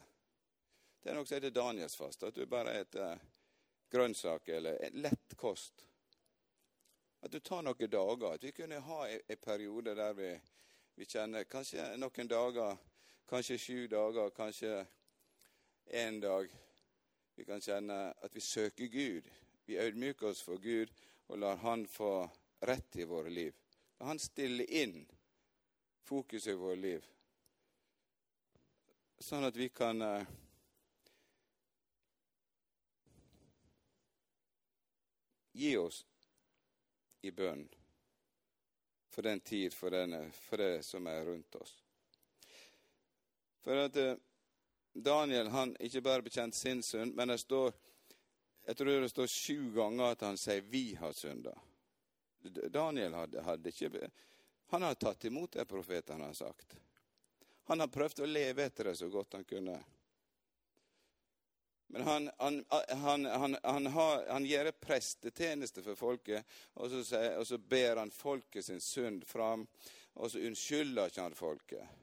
Det 1.04 1.12
er 1.12 1.14
noe 1.14 1.28
som 1.30 1.36
heter 1.36 1.54
Danielsfast. 1.54 2.24
At 2.24 2.34
du 2.34 2.48
bare 2.50 2.74
spiser 2.82 3.20
grønnsaker 3.94 4.56
eller 4.58 4.96
lett 4.98 5.36
kost. 5.38 5.86
At 7.22 7.32
du 7.32 7.40
tar 7.46 7.62
noen 7.62 7.92
dager. 7.94 8.34
At 8.34 8.44
vi 8.44 8.52
kunne 8.58 8.80
ha 8.80 8.98
en 9.10 9.38
periode 9.38 9.94
der 9.96 10.18
vi, 10.18 10.32
vi 10.96 11.06
kjenner 11.06 11.46
kanskje 11.46 11.86
noen 12.02 12.34
dager, 12.34 12.82
kanskje 13.30 13.60
sju 13.62 13.88
dager, 13.88 14.34
kanskje 14.34 14.82
én 15.94 16.20
dag. 16.26 16.50
Vi 17.36 17.46
kan 17.46 17.62
kjenne 17.62 18.00
at 18.18 18.34
vi 18.34 18.42
søker 18.42 18.90
Gud. 18.98 19.30
Vi 19.66 19.78
ydmyker 19.78 20.34
oss 20.34 20.42
for 20.42 20.58
Gud 20.58 20.90
og 21.28 21.38
lar 21.38 21.62
Han 21.62 21.86
få 21.88 22.26
rett 22.66 22.98
i 22.98 23.06
våre 23.06 23.30
liv. 23.30 23.54
La 24.00 24.10
Han 24.10 24.20
stille 24.20 24.66
inn 24.66 25.06
fokuset 26.04 26.54
i 26.54 26.58
våre 26.58 26.76
liv, 26.76 27.08
sånn 29.20 29.48
at 29.48 29.58
vi 29.60 29.68
kan 29.70 30.02
eh, 30.02 30.30
gi 35.60 35.76
oss 35.78 36.06
i 37.22 37.32
bønn 37.36 37.68
for 39.10 39.28
den 39.28 39.40
tid, 39.40 39.74
for, 39.74 39.92
denne, 39.92 40.30
for 40.32 40.62
det 40.62 40.86
som 40.88 41.08
er 41.08 41.26
rundt 41.26 41.56
oss. 41.60 41.76
For 43.66 43.84
at 43.84 43.98
eh, 44.00 44.16
Daniel 44.94 45.52
han 45.52 45.76
ikke 45.80 46.02
bare 46.06 46.26
bekjent 46.26 46.56
sin 46.56 46.84
synd, 46.84 47.16
men 47.16 47.34
det 47.34 47.42
står 47.44 47.74
jeg 48.70 48.78
tror 48.78 49.02
det 49.02 49.10
står 49.10 49.28
sju 49.34 49.72
ganger 49.74 50.12
at 50.14 50.22
han 50.22 50.38
sier 50.38 50.62
'vi 50.62 50.94
har 50.96 51.14
synda'. 51.14 51.58
Daniel 52.70 53.14
hadde, 53.14 53.42
hadde 53.42 53.70
ikke 53.70 54.10
Han 54.70 54.86
har 54.86 54.94
tatt 54.94 55.26
imot 55.26 55.52
det 55.52 55.66
profetene 55.66 56.30
har 56.30 56.34
sagt. 56.34 56.76
Han 57.70 57.80
har 57.80 57.88
prøvd 57.94 58.24
å 58.26 58.28
leve 58.30 58.66
etter 58.66 58.90
det 58.90 58.96
så 58.98 59.10
godt 59.10 59.34
han 59.38 59.48
kunne. 59.50 59.78
Men 61.92 62.02
han, 62.02 62.30
han, 62.38 62.66
han, 63.26 63.58
han, 63.64 63.88
har, 63.88 64.40
gjør 64.46 64.72
prestetjeneste 64.78 65.82
for 65.82 65.98
folket, 65.98 66.46
og 66.78 66.92
så, 66.92 67.22
og 67.40 67.48
så, 67.50 67.58
ber 67.58 67.98
han 67.98 68.14
folket 68.14 68.66
sin 68.66 68.82
synd 68.82 69.26
fram, 69.26 69.66
og 70.14 70.30
så 70.30 70.44
unnskylder 70.46 71.10
ikke 71.10 71.26
han 71.26 71.38
folket. 71.38 71.96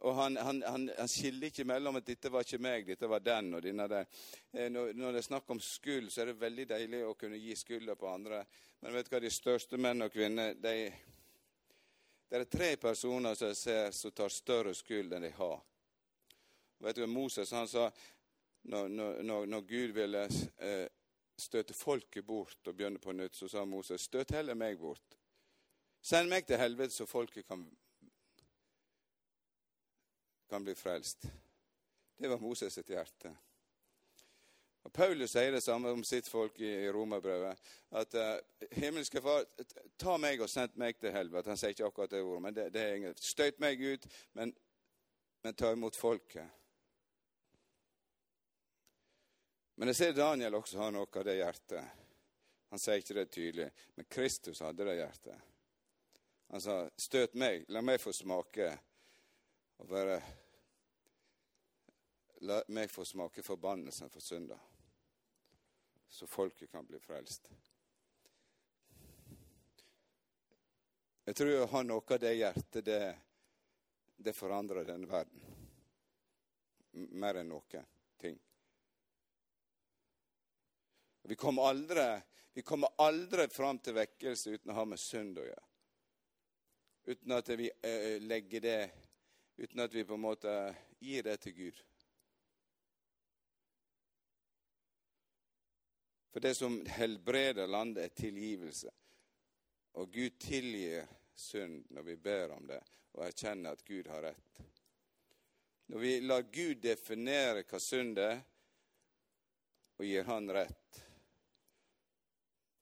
Og 0.00 0.14
han, 0.16 1.08
skiller 1.08 1.50
ikke 1.50 1.66
mellom 1.68 1.98
at 1.98 2.06
'dette 2.06 2.30
var 2.32 2.46
ikke 2.46 2.62
meg, 2.62 2.86
dette 2.86 3.08
var 3.08 3.20
den' 3.20 3.54
og 3.54 3.62
denne 3.62 3.88
der. 3.88 4.06
Eh, 4.52 4.70
når, 4.72 4.92
når 4.96 5.12
det 5.12 5.18
er 5.18 5.28
snakk 5.28 5.50
om 5.50 5.60
skyld, 5.60 6.10
så 6.10 6.22
er 6.22 6.30
det 6.30 6.40
veldig 6.40 6.68
deilig 6.68 7.02
å 7.04 7.14
kunne 7.14 7.36
gi 7.36 7.56
skylda 7.56 7.96
på 7.96 8.08
andre. 8.08 8.44
Men 8.80 8.94
vet 8.94 9.10
du 9.10 9.14
hva, 9.14 9.20
de 9.20 9.30
største 9.30 9.76
menn 9.76 10.02
og 10.02 10.12
kvinner 10.12 10.54
de, 10.54 10.92
Det 12.30 12.38
er 12.38 12.44
tre 12.44 12.76
personer 12.76 13.34
som 13.34 13.48
jeg 13.48 13.56
ser 13.56 13.90
som 13.90 14.12
tar 14.12 14.30
større 14.30 14.74
skyld 14.74 15.12
enn 15.12 15.22
de 15.26 15.30
har. 15.34 15.60
Vet 16.78 16.96
du, 16.96 17.06
Moses 17.06 17.50
han 17.50 17.68
sa 17.68 17.90
når, 18.62 18.88
når, 19.22 19.46
når 19.46 19.60
Gud 19.60 19.92
ville 19.96 20.22
eh, 20.58 20.86
støte 21.36 21.74
folket 21.74 22.24
bort 22.24 22.68
og 22.68 22.76
begynne 22.76 22.98
på 22.98 23.12
nytt, 23.12 23.36
så 23.36 23.48
sa 23.48 23.64
Moses 23.64 24.06
støt 24.08 24.32
heller 24.36 24.54
meg 24.54 24.78
bort. 24.78 25.16
Send 26.00 26.30
meg 26.30 26.46
til 26.46 26.60
helvete, 26.60 26.94
så 26.94 27.06
folket 27.08 27.48
kan, 27.48 27.66
kan 30.50 30.64
bli 30.66 30.74
frelst. 30.74 31.28
Det 32.20 32.28
var 32.28 32.42
Moses 32.42 32.74
sitt 32.74 32.90
hjerte. 32.90 33.32
Og 34.82 34.92
Paulus 34.92 35.34
sier 35.34 35.52
det 35.52 35.62
samme 35.62 35.92
om 35.92 36.02
sitt 36.04 36.28
folk 36.28 36.56
i, 36.60 36.68
i 36.86 36.92
Romerbrevet. 36.92 37.58
At 38.00 38.14
uh, 38.16 38.66
himmelske 38.72 39.20
Far, 39.22 39.44
ta 40.00 40.16
meg 40.20 40.40
og 40.40 40.48
send 40.50 40.76
meg 40.80 40.96
til 41.00 41.12
helvete. 41.12 41.52
Han 41.52 41.60
sier 41.60 41.74
ikke 41.74 41.90
akkurat 41.90 42.14
det 42.14 42.22
ordet, 42.24 42.42
men 42.46 42.56
det, 42.56 42.66
det 42.74 42.82
er 42.84 42.96
ingen. 42.96 43.16
Støt 43.20 43.60
meg 43.60 43.80
ut, 43.80 44.08
men, 44.38 44.54
men 45.44 45.56
ta 45.56 45.72
imot 45.76 45.96
folket. 45.96 46.48
Men 49.80 49.92
jeg 49.92 50.00
ser 50.00 50.16
Daniel 50.16 50.58
også 50.58 50.80
har 50.80 50.92
noe 50.92 51.08
av 51.08 51.24
det 51.28 51.38
hjertet. 51.38 51.96
Han 52.70 52.80
sier 52.80 53.00
ikke 53.00 53.16
det 53.16 53.30
tydelig, 53.32 53.70
men 53.96 54.08
Kristus 54.12 54.60
hadde 54.64 54.84
det 54.86 54.98
hjertet. 55.00 55.48
Han 56.50 56.60
sa, 56.60 56.76
'Støt 56.98 57.36
meg, 57.38 57.64
la 57.68 57.80
meg 57.80 58.00
få 58.02 58.12
smake 58.12 58.72
og 59.80 59.90
være 59.90 60.20
La 62.40 62.62
meg 62.72 62.88
få 62.88 63.04
smake 63.04 63.42
forbannelsen 63.44 64.08
for 64.08 64.24
synda, 64.24 64.56
så 66.08 66.26
folket 66.26 66.70
kan 66.72 66.86
bli 66.88 66.96
frelst. 67.04 67.50
Jeg 71.28 71.36
tror 71.36 71.50
å 71.58 71.66
ha 71.74 71.82
noe 71.84 72.00
av 72.16 72.22
det 72.22 72.32
hjertet, 72.38 72.80
det, 72.86 73.02
det 74.16 74.32
forandrer 74.32 74.88
denne 74.88 75.10
verden. 75.10 75.44
Mer 77.20 77.42
enn 77.42 77.52
noe 77.52 77.84
ting. 78.24 78.40
Vi 81.28 81.36
kommer 81.36 81.68
aldri, 81.74 82.08
vi 82.56 82.64
kommer 82.64 82.96
aldri 83.04 83.46
fram 83.52 83.78
til 83.84 84.00
vekkelse 84.00 84.56
uten 84.56 84.72
å 84.72 84.80
ha 84.80 84.88
med 84.88 84.98
synd 84.98 85.38
å 85.38 85.44
gjøre. 85.44 85.68
Uten 87.12 87.36
at 87.36 87.52
vi 87.60 87.68
eh, 87.68 88.16
legger 88.24 88.64
det 88.64 88.80
Uten 89.60 89.80
at 89.84 89.94
vi 89.94 90.04
på 90.08 90.16
en 90.16 90.22
måte 90.24 90.52
gir 91.04 91.22
det 91.22 91.36
til 91.44 91.52
Gud. 91.52 91.80
For 96.32 96.40
det 96.40 96.54
som 96.56 96.78
helbreder 96.86 97.66
landet, 97.68 98.04
er 98.04 98.14
tilgivelse. 98.16 98.88
Og 100.00 100.12
Gud 100.12 100.38
tilgir 100.40 101.04
synd 101.34 101.84
når 101.92 102.08
vi 102.08 102.16
ber 102.16 102.54
om 102.56 102.64
det 102.70 102.80
og 103.12 103.26
erkjenner 103.26 103.74
at 103.74 103.84
Gud 103.84 104.08
har 104.08 104.22
rett. 104.30 104.62
Når 105.90 105.98
vi 105.98 106.12
lar 106.20 106.46
Gud 106.52 106.80
definere 106.80 107.64
hva 107.66 107.80
synd 107.82 108.18
er, 108.22 108.40
og 109.98 110.06
gir 110.06 110.24
Han 110.24 110.48
rett, 110.54 111.00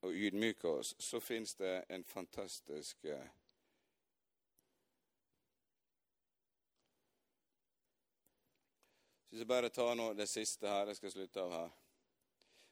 og 0.07 0.15
ydmyker 0.15 0.79
oss, 0.79 0.93
så 1.03 1.19
fins 1.19 1.57
det 1.59 1.81
en 1.89 2.05
fantastisk 2.05 3.09
eh, 9.39 9.41
Så 9.41 9.45
jeg 9.45 9.49
bare 9.49 9.69
tar 9.71 9.95
nå 9.95 10.13
det 10.15 10.27
siste 10.27 10.69
her. 10.69 10.87
Jeg 10.87 10.97
skal 10.97 11.11
slutte 11.11 11.43
av 11.43 11.53
her. 11.53 11.71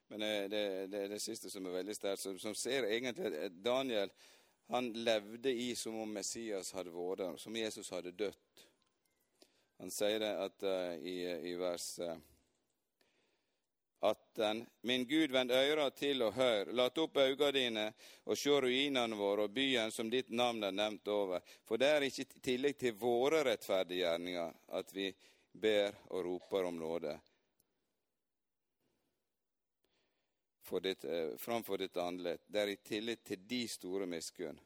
Men 0.09 0.21
det, 0.21 0.49
det, 0.49 0.87
det 0.91 1.03
er 1.05 1.09
det 1.09 1.21
siste 1.23 1.51
som 1.51 1.67
er 1.67 1.79
veldig 1.81 1.95
sterkt. 1.95 2.23
Som, 2.23 2.39
som 2.39 2.55
ser 2.55 2.87
egentlig 2.91 3.33
at 3.39 3.53
Daniel 3.63 4.11
han 4.69 4.93
levde 4.93 5.51
i 5.51 5.77
som 5.77 5.95
om 6.01 6.13
Messias 6.13 6.73
hadde 6.75 6.91
vært 6.91 7.19
der, 7.23 7.37
som 7.39 7.57
Jesus 7.57 7.91
hadde 7.95 8.11
dødd. 8.19 8.65
Han 9.79 9.93
sier 9.95 10.19
det 10.19 10.33
at, 10.43 10.65
uh, 10.67 10.97
i, 10.99 11.21
i 11.51 11.53
vers 11.55 11.99
uh, 12.03 12.17
18. 14.01 14.67
Min 14.81 15.07
Gud, 15.07 15.31
vend 15.31 15.51
øyra 15.51 15.91
til 15.91 16.23
og 16.23 16.35
hør, 16.35 16.73
lat 16.73 16.99
opp 16.99 17.17
auga 17.17 17.53
dine 17.55 17.87
og 18.27 18.39
sjå 18.39 18.61
ruinene 18.67 19.17
våre 19.17 19.47
og 19.47 19.55
byen 19.55 19.95
som 19.95 20.11
ditt 20.11 20.31
navn 20.35 20.67
er 20.67 20.75
nevnt 20.75 21.09
over. 21.09 21.45
For 21.65 21.81
det 21.81 21.93
er 21.93 22.07
ikke 22.07 22.27
i 22.27 22.43
tillegg 22.51 22.79
til 22.81 22.99
våre 22.99 23.45
rettferdige 23.47 24.03
gjerninger 24.03 24.53
at 24.79 24.93
vi 24.95 25.13
ber 25.57 25.97
og 26.11 26.25
roper 26.25 26.69
om 26.69 26.79
nåde 26.79 27.17
for 30.67 30.81
ditt, 30.81 31.05
eh, 31.05 31.37
framfor 31.37 31.79
ditt 31.79 31.97
andlet. 31.97 32.43
Det 32.47 32.61
er 32.61 32.67
i 32.67 32.77
tillit 32.77 33.25
til 33.25 33.47
de 33.47 33.69
store 33.69 34.07
miskunn. 34.07 34.59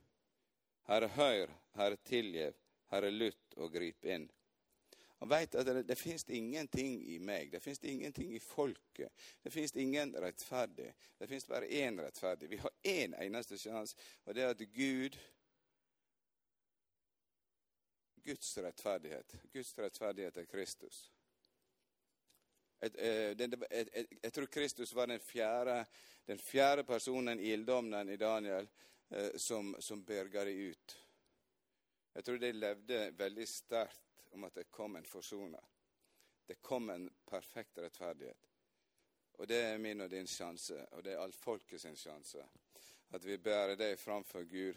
Herre, 0.89 1.09
hør, 1.09 1.51
Herre, 1.77 1.97
tilgiv, 1.97 2.55
Herre, 2.91 3.11
lytt 3.11 3.57
og 3.57 3.73
grip 3.73 4.05
inn. 4.05 4.31
Han 5.21 5.29
vet 5.29 5.55
at 5.55 5.67
det, 5.67 5.83
det 5.85 5.99
fins 6.01 6.25
ingenting 6.33 7.03
i 7.13 7.19
meg, 7.21 7.51
det 7.53 7.61
fins 7.61 7.83
ingenting 7.85 8.33
i 8.33 8.41
folket. 8.41 9.13
Det 9.45 9.53
fins 9.53 9.77
ingen 9.77 10.15
rettferdig. 10.17 10.89
Det 11.19 11.29
fins 11.29 11.45
bare 11.47 11.69
én 11.69 12.01
rettferdig. 12.01 12.49
Vi 12.49 12.63
har 12.63 12.73
én 12.83 13.15
eneste 13.21 13.59
sjanse, 13.61 13.97
og 14.25 14.35
det 14.35 14.47
er 14.47 14.55
at 14.55 14.65
Gud 14.73 15.19
Guds 18.25 18.59
rettferdighet. 18.59 19.35
Guds 19.53 19.79
rettferdighet 19.79 20.37
er 20.37 20.45
Kristus. 20.45 21.11
Jeg, 22.81 22.93
jeg, 24.23 24.33
tror 24.33 24.47
Kristus 24.47 24.95
var 24.95 25.07
den 25.07 25.21
fjerde, 25.21 25.85
den 26.27 26.39
fjerde 26.39 26.85
personen 26.85 27.41
i 27.41 27.53
ilddommen 27.53 28.09
i 28.09 28.17
Daniel 28.17 28.69
eh, 29.11 29.37
som, 29.37 29.75
som 29.79 30.05
berga 30.05 30.45
dem 30.45 30.71
ut. 30.71 30.97
Jeg 32.15 32.25
tror 32.25 32.39
de 32.39 32.53
levde 32.53 33.03
veldig 33.19 33.49
sterkt 33.49 34.25
om 34.31 34.45
at 34.45 34.55
det 34.55 34.71
kom 34.71 34.97
en 34.97 35.07
forsoner. 35.07 35.67
Det 36.47 36.63
kom 36.63 36.91
en 36.91 37.11
perfekt 37.27 37.79
rettferdighet. 37.79 38.49
Og 39.39 39.49
det 39.49 39.61
er 39.63 39.79
min 39.79 40.01
og 40.01 40.11
din 40.11 40.27
sjanse, 40.27 40.81
og 40.93 41.05
det 41.05 41.15
er 41.15 41.23
alt 41.23 41.37
folket 41.37 41.81
sin 41.81 41.97
sjanse. 41.97 42.43
At 43.11 43.25
vi 43.25 43.37
bærer 43.39 43.77
det 43.77 43.99
framfor 44.01 44.45
Gud, 44.45 44.77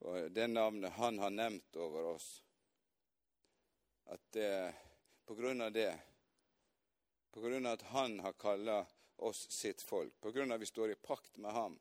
og 0.00 0.30
det 0.30 0.50
navnet 0.50 0.92
Han 0.92 1.18
har 1.18 1.30
nevnt 1.30 1.76
over 1.76 2.14
oss. 2.14 2.43
At 4.04 4.20
det, 4.36 4.74
på 5.24 5.34
grunn 5.34 5.60
av 5.60 5.72
det, 5.72 5.92
på 7.32 7.40
grunn 7.40 7.66
av 7.66 7.72
at 7.72 7.82
Han 7.82 8.20
har 8.20 8.32
kalla 8.32 8.86
oss 9.16 9.50
sitt 9.50 9.82
folk, 9.82 10.20
på 10.20 10.30
grunn 10.30 10.52
av 10.52 10.58
at 10.58 10.62
vi 10.62 10.66
står 10.66 10.90
i 10.90 10.94
pakt 10.94 11.36
med 11.36 11.52
Ham, 11.52 11.78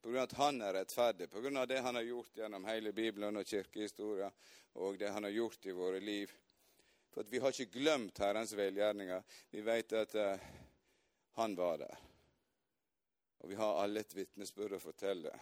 på 0.00 0.10
grunn 0.10 0.22
av 0.22 0.28
at 0.28 0.38
Han 0.38 0.60
er 0.62 0.76
rettferdig, 0.80 1.30
på 1.30 1.40
grunn 1.40 1.56
av 1.56 1.68
det 1.68 1.80
Han 1.80 1.94
har 1.94 2.02
gjort 2.02 2.36
gjennom 2.36 2.68
hele 2.68 2.92
Bibelen 2.92 3.36
og 3.36 3.46
kirkehistoria, 3.46 4.30
og 4.74 4.98
det 4.98 5.10
Han 5.10 5.24
har 5.24 5.34
gjort 5.34 5.66
i 5.66 5.74
våre 5.74 6.00
liv. 6.00 6.32
For 7.10 7.24
vi 7.24 7.40
har 7.42 7.50
ikke 7.50 7.80
glemt 7.80 8.18
Herrens 8.22 8.52
velgjerninger. 8.54 9.22
Vi 9.50 9.62
vet 9.64 9.92
at 9.96 10.14
uh, 10.14 10.48
Han 11.40 11.56
var 11.56 11.78
der. 11.78 11.96
Og 13.38 13.50
vi 13.50 13.56
har 13.58 13.80
alle 13.82 14.04
et 14.04 14.14
vitnesbyrd 14.14 14.76
å 14.76 14.82
fortelle 14.82 15.32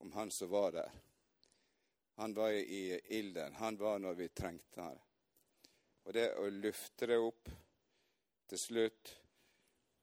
om 0.00 0.12
Han 0.16 0.30
som 0.30 0.48
var 0.52 0.72
der. 0.72 0.92
Han 2.14 2.34
var 2.34 2.50
i 2.50 3.00
ilden. 3.04 3.54
Han 3.54 3.76
var 3.76 3.98
når 3.98 4.14
vi 4.14 4.28
trengte 4.28 4.80
han. 4.80 4.98
Og 6.04 6.14
det 6.14 6.28
å 6.36 6.48
løfte 6.50 7.08
det 7.08 7.18
opp 7.18 7.50
til 8.50 8.58
slutt, 8.58 9.12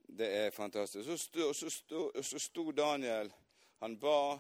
det 0.10 0.30
er 0.39 0.51
fantastisk. 0.55 1.05
Så 1.05 1.18
sto, 1.18 1.49
så 1.53 1.70
sto, 1.70 2.05
så 2.24 2.39
sto 2.39 2.72
Daniel. 2.72 3.30
Han 3.84 3.99
ba. 3.99 4.39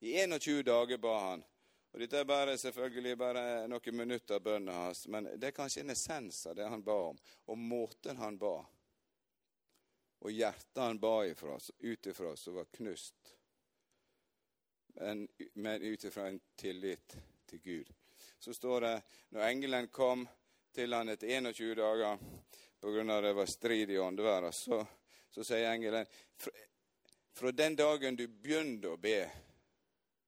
I 0.00 0.14
21 0.24 0.62
dager 0.66 0.98
ba 0.98 1.18
han. 1.28 1.44
Og 1.92 2.00
Dette 2.00 2.22
er 2.22 2.24
bare, 2.24 2.56
selvfølgelig 2.58 3.18
bare 3.20 3.42
noen 3.68 3.96
minutter 3.96 4.38
av 4.38 4.46
bønnen 4.46 4.72
hans, 4.72 5.04
men 5.12 5.28
det 5.36 5.50
er 5.50 5.56
kanskje 5.56 5.82
en 5.84 5.92
essens 5.92 6.46
av 6.48 6.56
det 6.56 6.64
han 6.64 6.80
ba 6.82 6.94
om, 7.10 7.18
og 7.52 7.58
måten 7.60 8.16
han 8.16 8.38
ba. 8.40 8.54
Og 10.24 10.32
hjertet 10.32 10.80
han 10.80 11.00
ba 11.02 11.18
ifra, 11.28 11.58
ut 11.60 12.08
ifra, 12.08 12.32
som 12.40 12.56
var 12.56 12.70
knust 12.72 13.34
men, 14.92 15.28
men 15.54 15.82
ut 15.82 16.04
ifra 16.04 16.28
en 16.28 16.40
tillit 16.56 17.16
til 17.46 17.60
Gud. 17.62 17.92
Så 18.38 18.54
står 18.54 18.80
det 18.80 18.94
når 19.28 19.46
engelen 19.46 19.88
kom 19.88 20.26
til 20.72 20.94
han 20.94 21.12
etter 21.12 21.28
21 21.28 21.74
dager 21.78 22.18
pga. 22.80 23.20
det 23.20 23.32
var 23.32 23.46
strid 23.46 23.90
i 23.90 23.98
åndeverden, 23.98 24.52
så, 24.52 24.86
så 25.30 25.44
sier 25.44 25.70
engelen 25.70 26.06
fra, 26.36 26.52
fra 27.32 27.52
den 27.52 27.76
dagen 27.76 28.16
du 28.16 28.26
begynte 28.28 28.88
å 28.88 28.96
be, 28.96 29.30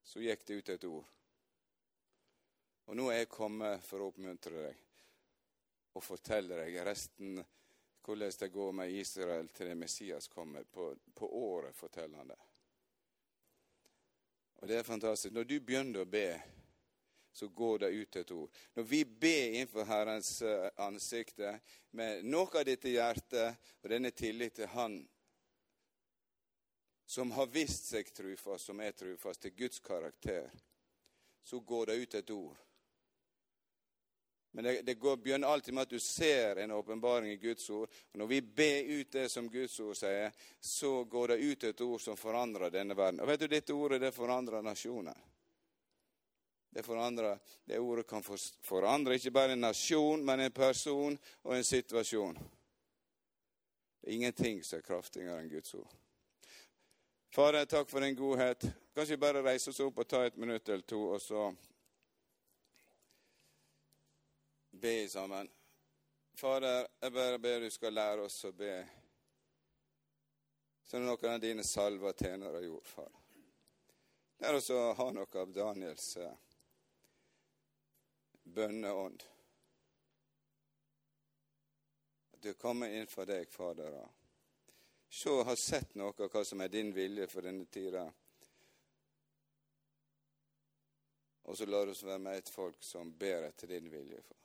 så 0.02 0.20
gikk 0.20 0.46
det 0.46 0.54
ut 0.54 0.68
et 0.68 0.84
ord. 0.84 1.10
Og 2.84 2.96
nå 2.96 3.08
er 3.10 3.24
jeg 3.24 3.32
kommet 3.32 3.84
for 3.84 4.04
å 4.04 4.10
oppmuntre 4.12 4.66
deg 4.68 4.80
og 5.94 6.02
fortelle 6.04 6.58
deg 6.58 6.80
resten 6.84 7.38
hvordan 8.04 8.32
det 8.38 8.48
går 8.52 8.72
med 8.76 8.90
Israel 8.92 9.48
til 9.48 9.70
det 9.70 9.74
Messias 9.80 10.28
kommer. 10.28 10.64
På, 10.64 10.90
på 11.14 11.30
året 11.38 11.76
forteller 11.76 12.18
han 12.18 12.28
det. 12.28 12.40
Og 14.62 14.68
det 14.68 14.78
er 14.78 14.86
fantastisk. 14.86 15.34
Når 15.34 15.48
du 15.48 15.56
begynner 15.60 16.04
å 16.04 16.08
be, 16.08 16.28
så 17.34 17.48
går 17.48 17.78
det 17.78 17.90
ut 17.90 18.16
et 18.16 18.30
ord. 18.30 18.60
Når 18.74 18.86
vi 18.86 19.00
ber 19.04 19.56
innenfor 19.56 19.88
Herrens 19.88 20.36
eh, 20.42 20.68
ansikte 20.86 21.56
med 21.90 22.22
noe 22.24 22.46
av 22.54 22.66
dette 22.68 22.92
hjertet 22.92 23.72
og 23.82 23.90
denne 23.90 24.14
tillit 24.14 24.54
til 24.60 24.70
Han 24.76 25.00
som 27.06 27.30
har 27.36 27.50
vist 27.52 27.90
seg 27.90 28.08
trufast, 28.14 28.70
som 28.70 28.80
er 28.80 28.94
trufast, 28.96 29.42
til 29.42 29.52
Guds 29.58 29.80
karakter, 29.84 30.48
så 31.44 31.60
går 31.60 31.90
det 31.90 31.96
ut 32.00 32.14
et 32.14 32.30
ord. 32.30 32.62
Men 34.56 34.64
det, 34.64 34.82
det 34.82 34.94
går, 34.94 35.16
begynner 35.16 35.48
alltid 35.48 35.74
med 35.74 35.82
at 35.82 35.90
du 35.90 35.98
ser 35.98 36.56
en 36.56 36.70
åpenbaring 36.70 37.32
i 37.32 37.36
Guds 37.36 37.70
ord. 37.70 37.90
Og 38.12 38.18
når 38.18 38.26
vi 38.26 38.40
ber 38.42 38.82
ut 38.82 39.12
det 39.12 39.28
som 39.28 39.48
Guds 39.50 39.80
ord 39.80 39.96
sier, 39.98 40.30
så 40.60 41.04
går 41.04 41.28
det 41.28 41.38
ut 41.42 41.64
et 41.64 41.80
ord 41.80 42.00
som 42.00 42.16
forandrer 42.16 42.70
denne 42.70 42.94
verden. 42.94 43.18
Og 43.20 43.28
vet 43.28 43.42
du, 43.42 43.48
dette 43.50 43.74
ordet 43.74 43.98
det 44.04 44.12
forandrer 44.14 44.62
nasjoner. 44.62 45.18
Det, 46.70 46.86
det 47.64 47.78
ordet 47.78 48.06
kan 48.06 48.22
forandre 48.62 49.18
ikke 49.18 49.34
bare 49.34 49.58
en 49.58 49.66
nasjon, 49.66 50.22
men 50.22 50.46
en 50.46 50.54
person 50.54 51.18
og 51.42 51.56
en 51.56 51.66
situasjon. 51.66 52.38
Det 54.00 54.10
er 54.10 54.16
ingenting 54.20 54.62
som 54.62 54.78
er 54.78 54.86
kraftigere 54.86 55.42
enn 55.42 55.50
Guds 55.50 55.74
ord. 55.74 55.90
Fader, 57.34 57.66
takk 57.66 57.90
for 57.90 58.06
din 58.06 58.14
godhet. 58.14 58.70
Kanskje 58.94 59.16
vi 59.16 59.22
bare 59.26 59.42
reiser 59.42 59.74
oss 59.74 59.82
opp 59.82 59.98
og 59.98 60.06
tar 60.06 60.28
et 60.28 60.36
minutt 60.38 60.68
eller 60.68 60.86
to, 60.86 61.00
og 61.16 61.22
så 61.22 61.48
be 64.80 65.08
sammen. 65.08 65.50
Fader, 66.34 66.86
jeg 67.00 67.12
bare 67.12 67.38
ber 67.38 67.60
du 67.60 67.70
skal 67.70 67.94
lære 67.94 68.26
oss 68.26 68.40
å 68.44 68.52
be 68.52 68.74
som 70.84 71.04
noen 71.06 71.30
av 71.30 71.40
dine 71.40 71.64
salva 71.64 72.12
tjenere 72.12 72.60
gjorde, 72.64 72.88
far. 72.88 73.12
Lær 74.38 74.58
oss 74.58 74.70
å 74.70 74.80
ha 74.98 75.06
noe 75.14 75.40
av 75.40 75.52
Daniels 75.54 76.16
eh, 76.20 76.34
bønneånd. 78.44 79.24
At 82.34 82.42
du 82.42 82.52
kommer 82.60 82.92
inn 82.92 83.08
for 83.08 83.30
deg, 83.30 83.48
Fader. 83.48 83.96
Se 85.08 85.32
og 85.32 85.46
ha 85.48 85.56
sett 85.56 85.96
noe 85.96 86.12
av 86.12 86.28
hva 86.28 86.44
som 86.44 86.60
er 86.60 86.72
din 86.72 86.92
vilje 86.92 87.30
for 87.32 87.46
denne 87.46 87.64
tida. 87.72 88.04
Og 91.44 91.56
så 91.56 91.66
lar 91.68 91.88
oss 91.88 92.04
være 92.04 92.22
med 92.26 92.42
et 92.42 92.52
folk 92.52 92.84
som 92.84 93.12
ber 93.16 93.48
etter 93.48 93.72
din 93.72 93.88
vilje, 93.92 94.20
far. 94.22 94.43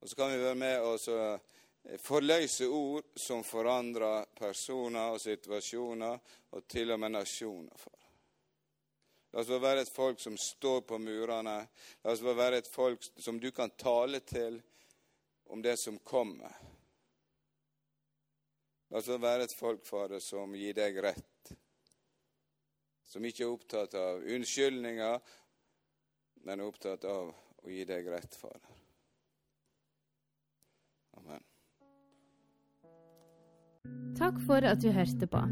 Og 0.00 0.08
så 0.08 0.16
kan 0.16 0.32
vi 0.32 0.42
være 0.42 0.58
med 0.60 0.80
og 0.84 1.08
eh, 1.12 1.98
forløse 2.02 2.66
ord 2.66 3.04
som 3.16 3.44
forandrer 3.44 4.26
personer 4.36 5.14
og 5.14 5.20
situasjoner, 5.20 6.18
og 6.50 6.68
til 6.68 6.92
og 6.92 7.00
med 7.00 7.16
nasjoner. 7.16 7.76
For. 7.78 7.96
La 9.32 9.42
oss 9.42 9.50
være 9.50 9.82
et 9.84 9.92
folk 9.92 10.20
som 10.22 10.36
står 10.40 10.80
på 10.88 10.98
murene. 11.02 11.58
La 12.04 12.12
oss 12.12 12.22
være 12.24 12.62
et 12.62 12.70
folk 12.72 13.02
som 13.20 13.40
du 13.40 13.50
kan 13.52 13.74
tale 13.76 14.22
til 14.24 14.60
om 15.52 15.62
det 15.62 15.76
som 15.76 15.98
kommer. 15.98 16.54
La 18.88 19.02
oss 19.02 19.10
være 19.10 19.44
et 19.44 19.56
folk, 19.58 19.84
Fader, 19.84 20.22
som 20.24 20.54
gir 20.56 20.74
deg 20.78 20.96
rett. 21.04 21.52
Som 23.06 23.26
ikke 23.28 23.44
er 23.44 23.52
opptatt 23.52 23.94
av 23.98 24.24
unnskyldninger, 24.24 25.20
men 26.46 26.60
er 26.60 26.66
opptatt 26.66 27.04
av 27.10 27.30
å 27.34 27.70
gi 27.70 27.84
deg 27.86 28.08
rett, 28.10 28.40
Fader. 28.40 28.75
Takk 34.16 34.38
for 34.46 34.64
at 34.64 34.80
du 34.82 34.90
hørte 34.92 35.28
på. 35.28 35.42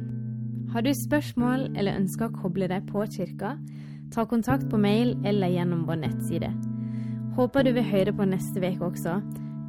Har 0.72 0.82
du 0.82 0.90
spørsmål 0.96 1.68
eller 1.76 2.00
ønsker 2.00 2.30
å 2.30 2.42
koble 2.42 2.68
deg 2.70 2.86
på 2.88 3.04
kirka, 3.12 3.54
ta 4.14 4.24
kontakt 4.30 4.68
på 4.70 4.80
mail 4.80 5.16
eller 5.26 5.52
gjennom 5.52 5.84
vår 5.88 6.00
nettside. 6.06 6.50
Håper 7.36 7.66
du 7.66 7.72
vil 7.76 7.86
høre 7.90 8.14
på 8.14 8.26
neste 8.30 8.62
uke 8.62 8.88
også, 8.88 9.18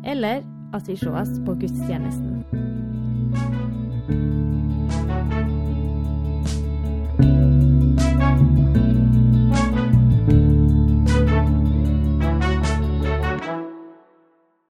eller 0.05 0.43
at 0.73 0.87
vi 0.89 0.97
sees 0.99 1.39
på 1.45 1.57
gudstjenesten. 1.61 3.04